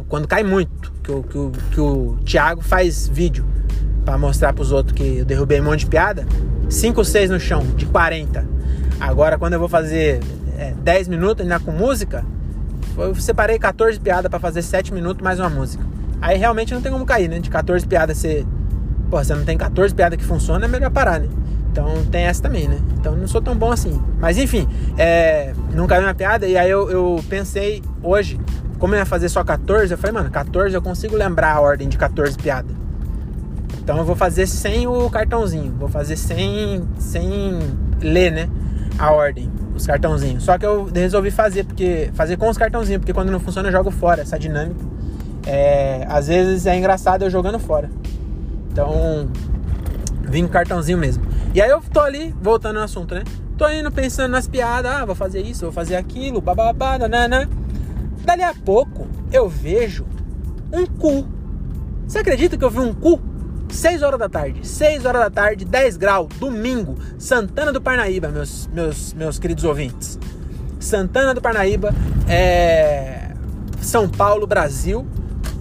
Quando 0.08 0.28
cai 0.28 0.44
muito, 0.44 0.94
que 1.04 1.12
o, 1.12 1.24
que 1.24 1.38
o, 1.38 1.52
que 1.72 1.80
o 1.80 2.18
Thiago 2.24 2.62
faz 2.62 3.08
vídeo 3.08 3.46
para 4.06 4.18
mostrar 4.18 4.54
pros 4.54 4.72
outros 4.72 4.96
que 4.96 5.18
eu 5.18 5.26
derrubei 5.26 5.60
um 5.60 5.66
monte 5.66 5.82
de 5.82 5.88
piada, 5.88 6.26
5, 6.70 7.04
6 7.04 7.30
no 7.32 7.40
chão, 7.40 7.66
de 7.76 7.86
40. 7.86 8.48
Agora, 9.00 9.38
quando 9.38 9.54
eu 9.54 9.60
vou 9.60 9.68
fazer 9.68 10.20
é, 10.58 10.72
10 10.72 11.08
minutos 11.08 11.44
ainda 11.44 11.60
com 11.60 11.72
música, 11.72 12.24
eu 12.98 13.16
separei 13.16 13.60
14 13.60 14.00
piadas 14.00 14.30
para 14.30 14.40
fazer 14.40 14.62
7 14.62 14.94
minutos 14.94 15.24
mais 15.24 15.40
uma 15.40 15.50
música. 15.50 15.84
Aí 16.22 16.38
realmente 16.38 16.74
não 16.74 16.82
tem 16.82 16.92
como 16.92 17.06
cair, 17.06 17.30
né? 17.30 17.40
De 17.40 17.50
14 17.50 17.86
piadas 17.86 18.18
você. 18.18 18.46
Pô, 19.10 19.24
você 19.24 19.34
não 19.36 19.46
tem 19.46 19.58
14 19.58 19.94
piadas 19.94 20.18
que 20.18 20.26
funcionam, 20.26 20.66
é 20.66 20.68
melhor 20.68 20.92
parar, 20.92 21.20
né? 21.20 21.30
Então 21.72 22.04
tem 22.12 22.24
essa 22.24 22.42
também, 22.42 22.68
né? 22.68 22.80
Então 23.00 23.16
não 23.16 23.28
sou 23.28 23.42
tão 23.42 23.56
bom 23.56 23.72
assim. 23.72 24.02
Mas 24.20 24.38
enfim, 24.38 24.68
é, 24.98 25.54
não 25.72 25.86
caiu 25.86 26.02
na 26.02 26.14
piada. 26.14 26.48
E 26.48 26.58
aí 26.58 26.70
eu, 26.70 26.90
eu 26.90 27.24
pensei 27.30 27.84
hoje, 28.02 28.40
como 28.80 28.96
eu 28.96 29.00
ia 29.00 29.06
fazer 29.06 29.30
só 29.30 29.44
14, 29.44 29.94
eu 29.94 29.98
falei, 29.98 30.14
mano, 30.14 30.32
14 30.32 30.74
eu 30.74 30.82
consigo 30.82 31.16
lembrar 31.16 31.54
a 31.54 31.62
ordem 31.62 31.88
de 31.88 31.98
14 31.98 32.36
piadas. 32.36 32.76
Então 33.80 33.98
eu 33.98 34.06
vou 34.06 34.16
fazer 34.16 34.48
sem 34.48 34.88
o 34.88 35.10
cartãozinho. 35.10 35.74
Vou 35.78 35.88
fazer 35.88 36.18
sem, 36.18 36.84
sem 36.98 37.60
ler, 38.02 38.32
né? 38.32 38.50
A 38.98 39.12
ordem 39.12 39.50
os 39.78 39.88
cartãozinhos. 39.88 40.44
Só 40.44 40.58
que 40.58 40.66
eu 40.66 40.86
resolvi 40.94 41.32
fazer, 41.32 41.64
porque 41.64 42.10
fazer 42.14 42.38
com 42.38 42.50
os 42.50 42.58
cartãozinhos, 42.58 43.00
porque 43.00 43.14
quando 43.14 43.32
não 43.32 43.40
funciona 43.40 43.70
eu 43.70 43.72
jogo 43.72 43.92
fora. 43.92 44.22
Essa 44.22 44.38
dinâmica. 44.38 44.84
É, 45.46 46.06
às 46.10 46.28
vezes 46.28 46.66
é 46.66 46.78
engraçado 46.78 47.24
eu 47.24 47.30
jogando 47.30 47.60
fora. 47.60 47.90
Então, 48.72 49.30
vim 50.24 50.44
com 50.44 50.50
cartãozinho 50.50 50.98
mesmo. 50.98 51.26
E 51.54 51.62
aí 51.62 51.70
eu 51.70 51.82
tô 51.92 52.02
ali, 52.02 52.36
voltando 52.42 52.76
no 52.76 52.84
assunto, 52.84 53.16
né? 53.16 53.24
Tô 53.58 53.68
indo 53.70 53.92
pensando 53.92 54.32
nas 54.32 54.48
piadas, 54.48 54.92
ah, 54.92 55.06
vou 55.06 55.16
fazer 55.16 55.42
isso, 55.42 55.62
vou 55.62 55.72
fazer 55.72 55.96
aquilo, 55.96 56.42
bababá, 56.42 57.00
nanana. 57.00 57.50
Dali 58.24 58.44
a 58.44 58.54
pouco 58.54 59.08
eu 59.32 59.48
vejo 59.48 60.06
um 60.72 60.86
cu. 60.86 61.28
Você 62.06 62.20
acredita 62.20 62.58
que 62.58 62.64
eu 62.64 62.70
vi 62.70 62.80
um 62.80 62.94
cu 62.94 63.20
6 63.78 64.02
horas 64.02 64.20
da 64.20 64.28
tarde, 64.28 64.68
6 64.68 65.06
horas 65.06 65.22
da 65.22 65.30
tarde, 65.30 65.64
10 65.64 65.98
graus, 65.98 66.28
domingo, 66.40 66.98
Santana 67.20 67.72
do 67.72 67.80
Parnaíba, 67.80 68.30
meus, 68.30 68.66
meus, 68.74 69.14
meus 69.14 69.38
queridos 69.38 69.64
ouvintes. 69.64 70.18
Santana 70.80 71.32
do 71.32 71.40
Parnaíba, 71.40 71.94
é... 72.28 73.34
São 73.80 74.10
Paulo, 74.10 74.48
Brasil, 74.48 75.06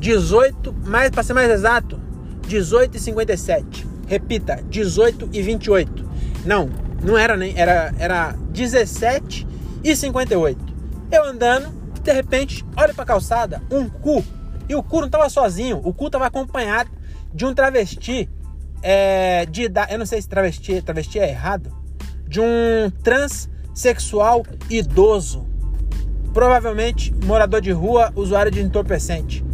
18, 0.01 0.75
mais, 0.87 1.11
para 1.11 1.23
ser 1.23 1.35
mais 1.35 1.51
exato, 1.51 2.01
18 2.49 2.97
e 2.97 3.01
57. 3.01 3.87
Repita, 4.07 4.65
18 4.71 5.29
e 5.31 5.43
28. 5.43 6.09
Não, 6.47 6.71
não 7.03 7.19
era 7.19 7.37
nem, 7.37 7.53
era, 7.55 7.93
era 7.99 8.35
17 8.49 9.47
e 9.85 9.95
58. 9.95 10.59
Eu 11.13 11.23
andando, 11.23 11.69
de 12.03 12.13
repente, 12.13 12.65
olho 12.79 12.95
pra 12.95 13.05
calçada, 13.05 13.61
um 13.71 13.91
cu. 13.91 14.25
E 14.67 14.75
o 14.75 14.83
cu 14.83 15.03
não 15.03 15.11
tava 15.11 15.29
sozinho, 15.29 15.83
o 15.85 15.93
cu 15.93 16.09
tava 16.09 16.25
acompanhado 16.25 16.96
de 17.37 17.45
um 17.45 17.53
travesti 17.53 18.31
é, 18.83 19.45
de 19.45 19.65
idade. 19.65 19.93
Eu 19.93 19.99
não 19.99 20.07
sei 20.07 20.23
se 20.23 20.29
travesti, 20.29 20.81
travesti 20.81 21.19
é 21.19 21.29
errado. 21.29 21.71
De 22.27 22.41
um 22.41 22.91
transexual 23.03 24.43
idoso. 24.71 25.47
Provavelmente 26.33 27.15
morador 27.25 27.61
de 27.61 27.71
rua, 27.71 28.11
usuário 28.17 28.51
de 28.51 28.63
entorpecente. 28.63 29.45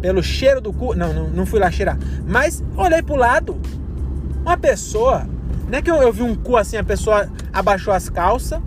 Pelo 0.00 0.22
cheiro 0.22 0.60
do 0.60 0.72
cu. 0.72 0.94
Não, 0.94 1.12
não, 1.12 1.28
não 1.28 1.44
fui 1.44 1.58
lá 1.58 1.68
cheirar. 1.68 1.98
Mas 2.24 2.62
olhei 2.76 3.02
pro 3.02 3.16
lado. 3.16 3.60
Uma 4.42 4.56
pessoa. 4.56 5.26
Não 5.68 5.78
é 5.78 5.82
que 5.82 5.90
eu, 5.90 5.96
eu 5.96 6.12
vi 6.12 6.22
um 6.22 6.36
cu 6.36 6.56
assim, 6.56 6.76
a 6.76 6.84
pessoa 6.84 7.28
abaixou 7.52 7.92
as 7.92 8.08
calças. 8.08 8.60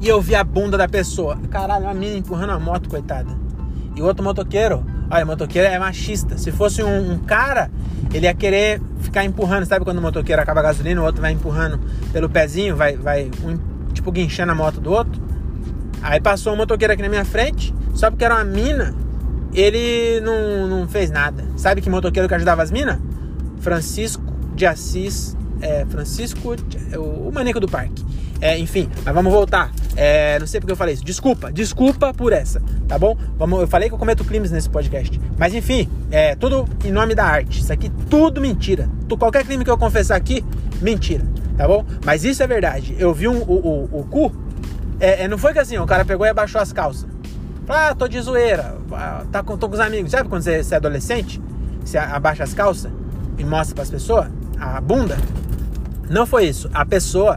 E 0.00 0.08
eu 0.08 0.20
vi 0.20 0.34
a 0.34 0.42
bunda 0.42 0.76
da 0.76 0.88
pessoa. 0.88 1.38
Caralho, 1.50 1.84
uma 1.84 1.94
mina 1.94 2.16
empurrando 2.16 2.50
a 2.50 2.58
moto, 2.58 2.88
coitada. 2.88 3.30
E 3.94 4.02
o 4.02 4.06
outro 4.06 4.24
motoqueiro 4.24 4.84
Olha, 5.10 5.24
motoqueiro 5.24 5.68
é 5.68 5.78
machista. 5.78 6.36
Se 6.36 6.52
fosse 6.52 6.82
um, 6.82 7.12
um, 7.12 7.18
cara, 7.18 7.70
ele 8.12 8.26
ia 8.26 8.34
querer 8.34 8.80
ficar 9.00 9.24
empurrando. 9.24 9.64
Sabe 9.64 9.84
quando 9.84 9.98
o 9.98 10.02
motoqueiro 10.02 10.40
acaba 10.40 10.60
a 10.60 10.64
gasolina, 10.64 11.00
o 11.00 11.04
outro 11.04 11.22
vai 11.22 11.32
empurrando 11.32 11.80
pelo 12.12 12.28
pezinho, 12.28 12.76
vai, 12.76 12.96
vai 12.96 13.30
um, 13.42 13.58
tipo 13.92 14.12
guinchando 14.12 14.52
a 14.52 14.54
moto 14.54 14.80
do 14.80 14.90
outro? 14.90 15.20
Aí 16.02 16.20
passou 16.20 16.52
um 16.52 16.56
motoqueiro 16.56 16.92
aqui 16.92 17.02
na 17.02 17.08
minha 17.08 17.24
frente, 17.24 17.74
só 17.94 18.10
porque 18.10 18.24
era 18.24 18.34
uma 18.34 18.44
mina, 18.44 18.94
ele 19.52 20.20
não, 20.20 20.68
não 20.68 20.88
fez 20.88 21.10
nada. 21.10 21.44
Sabe 21.56 21.80
que 21.80 21.88
motoqueiro 21.88 22.28
que 22.28 22.34
ajudava 22.34 22.62
as 22.62 22.70
minas? 22.70 22.98
Francisco 23.60 24.22
de 24.54 24.66
Assis, 24.66 25.36
é, 25.60 25.84
Francisco, 25.86 26.54
o, 26.96 27.28
o 27.28 27.60
do 27.60 27.68
parque. 27.68 28.04
É, 28.40 28.58
enfim, 28.58 28.88
mas 29.04 29.14
vamos 29.14 29.32
voltar. 29.32 29.70
É, 29.96 30.38
não 30.38 30.46
sei 30.46 30.60
porque 30.60 30.72
eu 30.72 30.76
falei 30.76 30.94
isso. 30.94 31.04
Desculpa, 31.04 31.52
desculpa 31.52 32.14
por 32.14 32.32
essa, 32.32 32.62
tá 32.86 32.98
bom? 32.98 33.16
Vamos, 33.36 33.60
eu 33.60 33.66
falei 33.66 33.88
que 33.88 33.94
eu 33.94 33.98
cometo 33.98 34.24
crimes 34.24 34.50
nesse 34.50 34.70
podcast. 34.70 35.20
Mas 35.36 35.54
enfim, 35.54 35.88
é 36.10 36.36
tudo 36.36 36.68
em 36.84 36.92
nome 36.92 37.14
da 37.14 37.24
arte. 37.24 37.60
Isso 37.60 37.72
aqui 37.72 37.90
tudo 38.08 38.40
mentira. 38.40 38.88
Tu, 39.08 39.16
qualquer 39.16 39.44
crime 39.44 39.64
que 39.64 39.70
eu 39.70 39.76
confessar 39.78 40.16
aqui, 40.16 40.44
mentira, 40.80 41.24
tá 41.56 41.66
bom? 41.66 41.84
Mas 42.04 42.24
isso 42.24 42.42
é 42.42 42.46
verdade. 42.46 42.94
Eu 42.98 43.12
vi 43.12 43.26
um, 43.26 43.38
o, 43.38 43.88
o, 43.92 44.00
o 44.00 44.04
cu. 44.04 44.32
É, 45.00 45.24
é, 45.24 45.28
não 45.28 45.38
foi 45.38 45.52
que 45.52 45.58
assim, 45.58 45.78
o 45.78 45.86
cara 45.86 46.04
pegou 46.04 46.24
e 46.24 46.28
abaixou 46.28 46.60
as 46.60 46.72
calças. 46.72 47.08
Ah, 47.68 47.94
tô 47.94 48.06
de 48.06 48.20
zoeira. 48.20 48.76
Ah, 48.92 49.24
tá 49.30 49.42
com, 49.42 49.56
tô 49.58 49.68
com 49.68 49.74
os 49.74 49.80
amigos. 49.80 50.12
Sabe 50.12 50.28
quando 50.28 50.42
você, 50.42 50.62
você 50.62 50.74
é 50.74 50.76
adolescente? 50.76 51.40
Você 51.84 51.98
abaixa 51.98 52.44
as 52.44 52.54
calças 52.54 52.90
e 53.36 53.44
mostra 53.44 53.74
para 53.74 53.82
as 53.82 53.90
pessoas 53.90 54.28
a 54.58 54.80
bunda? 54.80 55.16
Não 56.08 56.24
foi 56.24 56.46
isso. 56.46 56.70
A 56.72 56.86
pessoa 56.86 57.36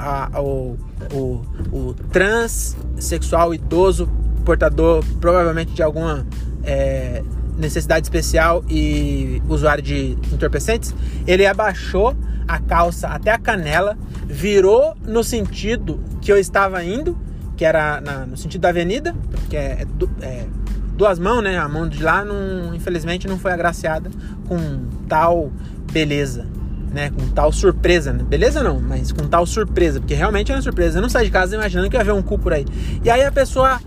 a, 0.00 0.40
o, 0.40 0.78
o, 1.12 1.42
o 1.70 1.94
transexual 2.10 3.54
idoso, 3.54 4.08
portador 4.44 5.04
provavelmente 5.20 5.72
de 5.72 5.82
alguma 5.82 6.26
é, 6.64 7.22
necessidade 7.58 8.06
especial 8.06 8.64
e 8.68 9.42
usuário 9.48 9.82
de 9.82 10.16
entorpecentes, 10.32 10.94
ele 11.26 11.46
abaixou 11.46 12.16
a 12.48 12.58
calça 12.58 13.08
até 13.08 13.30
a 13.30 13.38
canela, 13.38 13.96
virou 14.26 14.96
no 15.06 15.22
sentido 15.22 16.00
que 16.22 16.32
eu 16.32 16.38
estava 16.38 16.82
indo, 16.82 17.16
que 17.56 17.64
era 17.64 18.00
na, 18.00 18.26
no 18.26 18.36
sentido 18.36 18.62
da 18.62 18.70
avenida, 18.70 19.14
que 19.50 19.56
é, 19.56 19.82
é, 19.82 19.86
é, 20.24 20.46
duas 20.96 21.18
mãos, 21.18 21.42
né? 21.42 21.58
A 21.58 21.68
mão 21.68 21.86
de 21.86 22.02
lá, 22.02 22.24
não, 22.24 22.74
infelizmente, 22.74 23.28
não 23.28 23.38
foi 23.38 23.52
agraciada 23.52 24.10
com 24.48 24.58
tal 25.06 25.52
beleza, 25.92 26.46
né? 26.90 27.10
Com 27.10 27.28
tal 27.28 27.52
surpresa, 27.52 28.12
né? 28.12 28.22
beleza 28.22 28.62
não, 28.62 28.80
mas 28.80 29.12
com 29.12 29.26
tal 29.26 29.46
surpresa, 29.46 30.00
porque 30.00 30.14
realmente 30.14 30.50
é 30.50 30.54
uma 30.54 30.62
surpresa. 30.62 30.98
Eu 30.98 31.02
não 31.02 31.08
saí 31.08 31.26
de 31.26 31.30
casa 31.30 31.54
imaginando 31.54 31.88
que 31.88 31.96
ia 31.96 32.04
ver 32.04 32.12
um 32.12 32.22
cu 32.22 32.38
por 32.38 32.52
aí. 32.52 32.66
E 33.04 33.10
aí 33.10 33.22
a 33.22 33.32
pessoa 33.32 33.80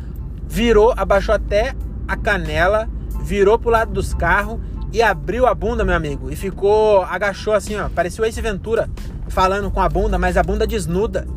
virou, 0.47 0.93
abaixou 0.95 1.35
até 1.35 1.75
a 2.07 2.15
canela, 2.15 2.87
virou 3.23 3.57
pro 3.57 3.69
lado 3.69 3.91
dos 3.91 4.13
carros 4.13 4.59
e 4.91 5.01
abriu 5.01 5.47
a 5.47 5.55
bunda, 5.55 5.83
meu 5.83 5.95
amigo, 5.95 6.31
e 6.31 6.35
ficou, 6.35 7.01
agachou 7.03 7.53
assim, 7.53 7.75
ó, 7.75 7.89
parecia 7.89 8.23
o 8.23 8.25
Ace 8.27 8.39
Ventura 8.39 8.89
falando 9.27 9.71
com 9.71 9.81
a 9.81 9.89
bunda, 9.89 10.19
mas 10.19 10.37
a 10.37 10.43
bunda 10.43 10.67
desnuda. 10.67 11.27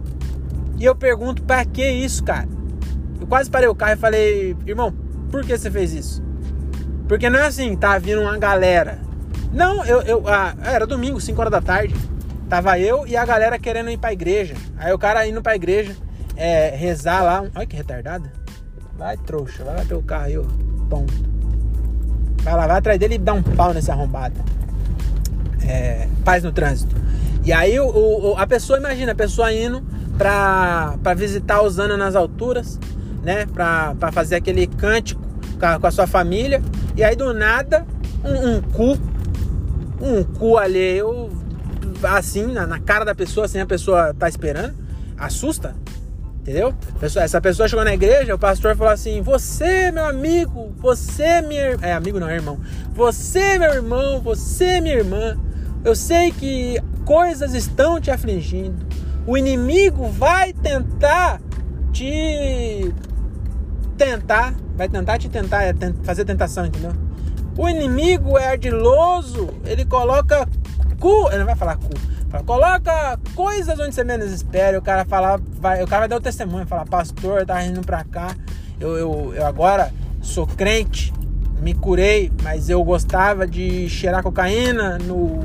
E 0.78 0.84
eu 0.84 0.94
pergunto, 0.94 1.42
pra 1.42 1.64
que 1.64 1.88
isso, 1.88 2.22
cara? 2.22 2.46
Eu 3.18 3.26
quase 3.26 3.50
parei 3.50 3.68
o 3.68 3.74
carro 3.74 3.94
e 3.94 3.96
falei, 3.96 4.56
irmão, 4.66 4.92
por 5.30 5.42
que 5.42 5.56
você 5.56 5.70
fez 5.70 5.94
isso? 5.94 6.22
Porque 7.08 7.30
não 7.30 7.38
é 7.38 7.46
assim, 7.46 7.74
tá 7.76 7.98
vindo 7.98 8.20
uma 8.20 8.36
galera. 8.36 9.05
Não, 9.56 9.82
eu, 9.86 10.02
eu 10.02 10.22
ah, 10.28 10.54
era 10.64 10.86
domingo, 10.86 11.18
5 11.18 11.40
horas 11.40 11.50
da 11.50 11.62
tarde. 11.62 11.94
Tava 12.46 12.78
eu 12.78 13.06
e 13.06 13.16
a 13.16 13.24
galera 13.24 13.58
querendo 13.58 13.88
ir 13.88 13.96
pra 13.96 14.12
igreja. 14.12 14.54
Aí 14.76 14.92
o 14.92 14.98
cara 14.98 15.26
indo 15.26 15.40
pra 15.40 15.56
igreja, 15.56 15.96
é, 16.36 16.76
rezar 16.76 17.22
lá. 17.22 17.42
Olha 17.54 17.66
que 17.66 17.74
retardada. 17.74 18.30
Vai, 18.98 19.16
trouxa, 19.16 19.64
vai 19.64 19.76
bater 19.76 19.94
o 19.94 20.02
carro 20.02 20.24
aí, 20.24 20.36
ó. 20.36 20.44
Ponto. 20.90 21.12
Vai 22.42 22.54
lá, 22.54 22.66
vai 22.66 22.76
atrás 22.76 22.98
dele 22.98 23.14
e 23.14 23.18
dá 23.18 23.32
um 23.32 23.42
pau 23.42 23.72
nesse 23.72 23.90
arrombado. 23.90 24.38
É, 25.66 26.06
paz 26.22 26.44
no 26.44 26.52
trânsito. 26.52 26.94
E 27.42 27.50
aí 27.50 27.80
o, 27.80 27.88
o, 27.88 28.34
a 28.36 28.46
pessoa, 28.46 28.78
imagina, 28.78 29.12
a 29.12 29.14
pessoa 29.14 29.50
indo 29.54 29.82
pra, 30.18 30.96
pra 31.02 31.14
visitar 31.14 31.62
Osana 31.62 31.96
nas 31.96 32.14
alturas, 32.14 32.78
né? 33.22 33.46
Pra, 33.46 33.94
pra 33.98 34.12
fazer 34.12 34.36
aquele 34.36 34.66
cântico 34.66 35.22
com 35.58 35.64
a, 35.64 35.80
com 35.80 35.86
a 35.86 35.90
sua 35.90 36.06
família. 36.06 36.62
E 36.94 37.02
aí 37.02 37.16
do 37.16 37.32
nada, 37.32 37.86
um, 38.22 38.56
um 38.56 38.60
cu, 38.60 38.98
um 40.00 40.22
cu 40.24 40.58
ali, 40.58 40.78
eu, 40.78 41.30
assim, 42.02 42.46
na, 42.46 42.66
na 42.66 42.80
cara 42.80 43.04
da 43.04 43.14
pessoa, 43.14 43.46
assim, 43.46 43.58
a 43.58 43.66
pessoa 43.66 44.14
tá 44.14 44.28
esperando, 44.28 44.74
assusta. 45.16 45.74
Entendeu? 46.40 46.72
Essa 47.02 47.40
pessoa 47.40 47.66
chegou 47.66 47.84
na 47.84 47.92
igreja, 47.92 48.32
o 48.32 48.38
pastor 48.38 48.76
falou 48.76 48.92
assim: 48.92 49.20
Você, 49.20 49.90
meu 49.90 50.06
amigo, 50.06 50.72
você, 50.76 51.42
minha. 51.42 51.76
É, 51.82 51.92
amigo 51.92 52.20
não, 52.20 52.28
é 52.28 52.36
irmão. 52.36 52.60
Você, 52.94 53.58
meu 53.58 53.74
irmão, 53.74 54.20
você, 54.20 54.80
minha 54.80 54.94
irmã. 54.94 55.36
Eu 55.84 55.96
sei 55.96 56.30
que 56.30 56.80
coisas 57.04 57.52
estão 57.52 58.00
te 58.00 58.12
afligindo. 58.12 58.86
O 59.26 59.36
inimigo 59.36 60.06
vai 60.06 60.52
tentar 60.52 61.40
te. 61.92 62.94
Tentar. 63.98 64.54
Vai 64.76 64.88
tentar 64.88 65.18
te 65.18 65.28
tentar, 65.28 65.64
é 65.64 65.74
fazer 66.04 66.24
tentação, 66.24 66.64
entendeu? 66.64 66.92
O 67.56 67.68
inimigo 67.68 68.38
é 68.38 68.48
ardiloso. 68.48 69.48
Ele 69.64 69.84
coloca 69.84 70.48
cu. 71.00 71.28
Ele 71.28 71.38
não 71.38 71.46
vai 71.46 71.56
falar 71.56 71.76
cu 71.76 72.16
Coloca 72.44 73.18
coisas 73.34 73.78
onde 73.78 73.94
você 73.94 74.04
menos 74.04 74.30
espera. 74.30 74.78
O 74.78 74.82
cara 74.82 75.04
falar, 75.04 75.40
vai, 75.60 75.82
o 75.82 75.86
cara 75.86 76.00
vai 76.00 76.08
dar 76.08 76.16
o 76.16 76.20
testemunho, 76.20 76.66
falar, 76.66 76.84
pastor, 76.86 77.46
tá 77.46 77.64
indo 77.64 77.80
pra 77.80 78.04
cá. 78.04 78.34
Eu, 78.78 78.96
eu, 78.96 79.34
eu 79.34 79.46
agora 79.46 79.92
sou 80.20 80.46
crente, 80.46 81.12
me 81.62 81.72
curei, 81.72 82.30
mas 82.42 82.68
eu 82.68 82.82
gostava 82.84 83.46
de 83.46 83.88
cheirar 83.88 84.22
cocaína 84.22 84.98
no 84.98 85.40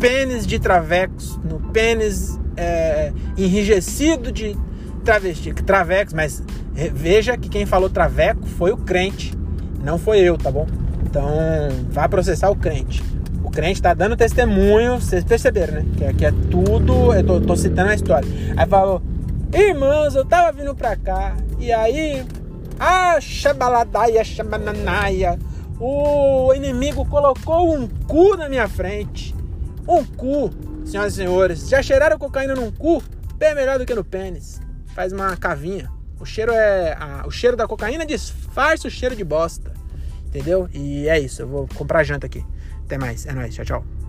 pênis 0.00 0.46
de 0.46 0.58
travecos, 0.58 1.38
no 1.44 1.60
pênis 1.70 2.38
é, 2.56 3.12
enrijecido 3.36 4.32
de 4.32 4.56
travesti, 5.04 5.52
travecos, 5.54 6.14
mas 6.14 6.42
veja 6.92 7.36
que 7.36 7.48
quem 7.48 7.66
falou 7.66 7.88
traveco 7.88 8.46
foi 8.46 8.72
o 8.72 8.76
crente, 8.76 9.32
não 9.84 9.98
foi 9.98 10.20
eu, 10.20 10.36
tá 10.36 10.50
bom? 10.50 10.66
Então, 11.12 11.28
vai 11.90 12.08
processar 12.08 12.48
o 12.48 12.56
crente 12.56 13.02
crente 13.52 13.74
está 13.74 13.92
dando 13.92 14.16
testemunho, 14.16 14.98
vocês 14.98 15.22
perceberam, 15.22 15.74
né? 15.74 15.86
Que, 15.96 16.14
que 16.14 16.24
é 16.24 16.32
tudo, 16.50 17.12
eu 17.12 17.24
tô, 17.24 17.40
tô, 17.40 17.54
citando 17.54 17.90
a 17.90 17.94
história. 17.94 18.26
Aí 18.56 18.66
falou, 18.66 19.02
irmãos, 19.52 20.14
eu 20.14 20.24
tava 20.24 20.50
vindo 20.52 20.74
pra 20.74 20.96
cá, 20.96 21.36
e 21.58 21.70
aí, 21.70 22.24
a 22.80 23.20
chabaladaia, 23.20 24.24
chabananaia, 24.24 25.38
o 25.78 26.52
inimigo 26.54 27.04
colocou 27.04 27.76
um 27.76 27.86
cu 27.86 28.36
na 28.36 28.48
minha 28.48 28.66
frente. 28.68 29.34
Um 29.86 30.02
cu, 30.04 30.50
senhoras 30.84 31.12
e 31.12 31.16
senhores. 31.16 31.68
Já 31.68 31.82
cheiraram 31.82 32.18
cocaína 32.18 32.54
num 32.54 32.70
cu? 32.70 33.02
Bem 33.36 33.54
melhor 33.54 33.78
do 33.78 33.84
que 33.84 33.94
no 33.94 34.04
pênis. 34.04 34.60
Faz 34.94 35.12
uma 35.12 35.36
cavinha. 35.36 35.90
O 36.20 36.24
cheiro 36.24 36.52
é. 36.52 36.96
O 37.26 37.30
cheiro 37.32 37.56
da 37.56 37.66
cocaína 37.66 38.06
disfarça 38.06 38.86
o 38.86 38.90
cheiro 38.90 39.16
de 39.16 39.24
bosta. 39.24 39.72
Entendeu? 40.32 40.66
E 40.72 41.06
é 41.08 41.20
isso. 41.20 41.42
Eu 41.42 41.48
vou 41.48 41.68
comprar 41.74 42.02
janta 42.04 42.26
aqui. 42.26 42.42
Até 42.86 42.96
mais. 42.96 43.26
É 43.26 43.34
nóis. 43.34 43.54
Tchau, 43.54 43.64
tchau. 43.64 44.01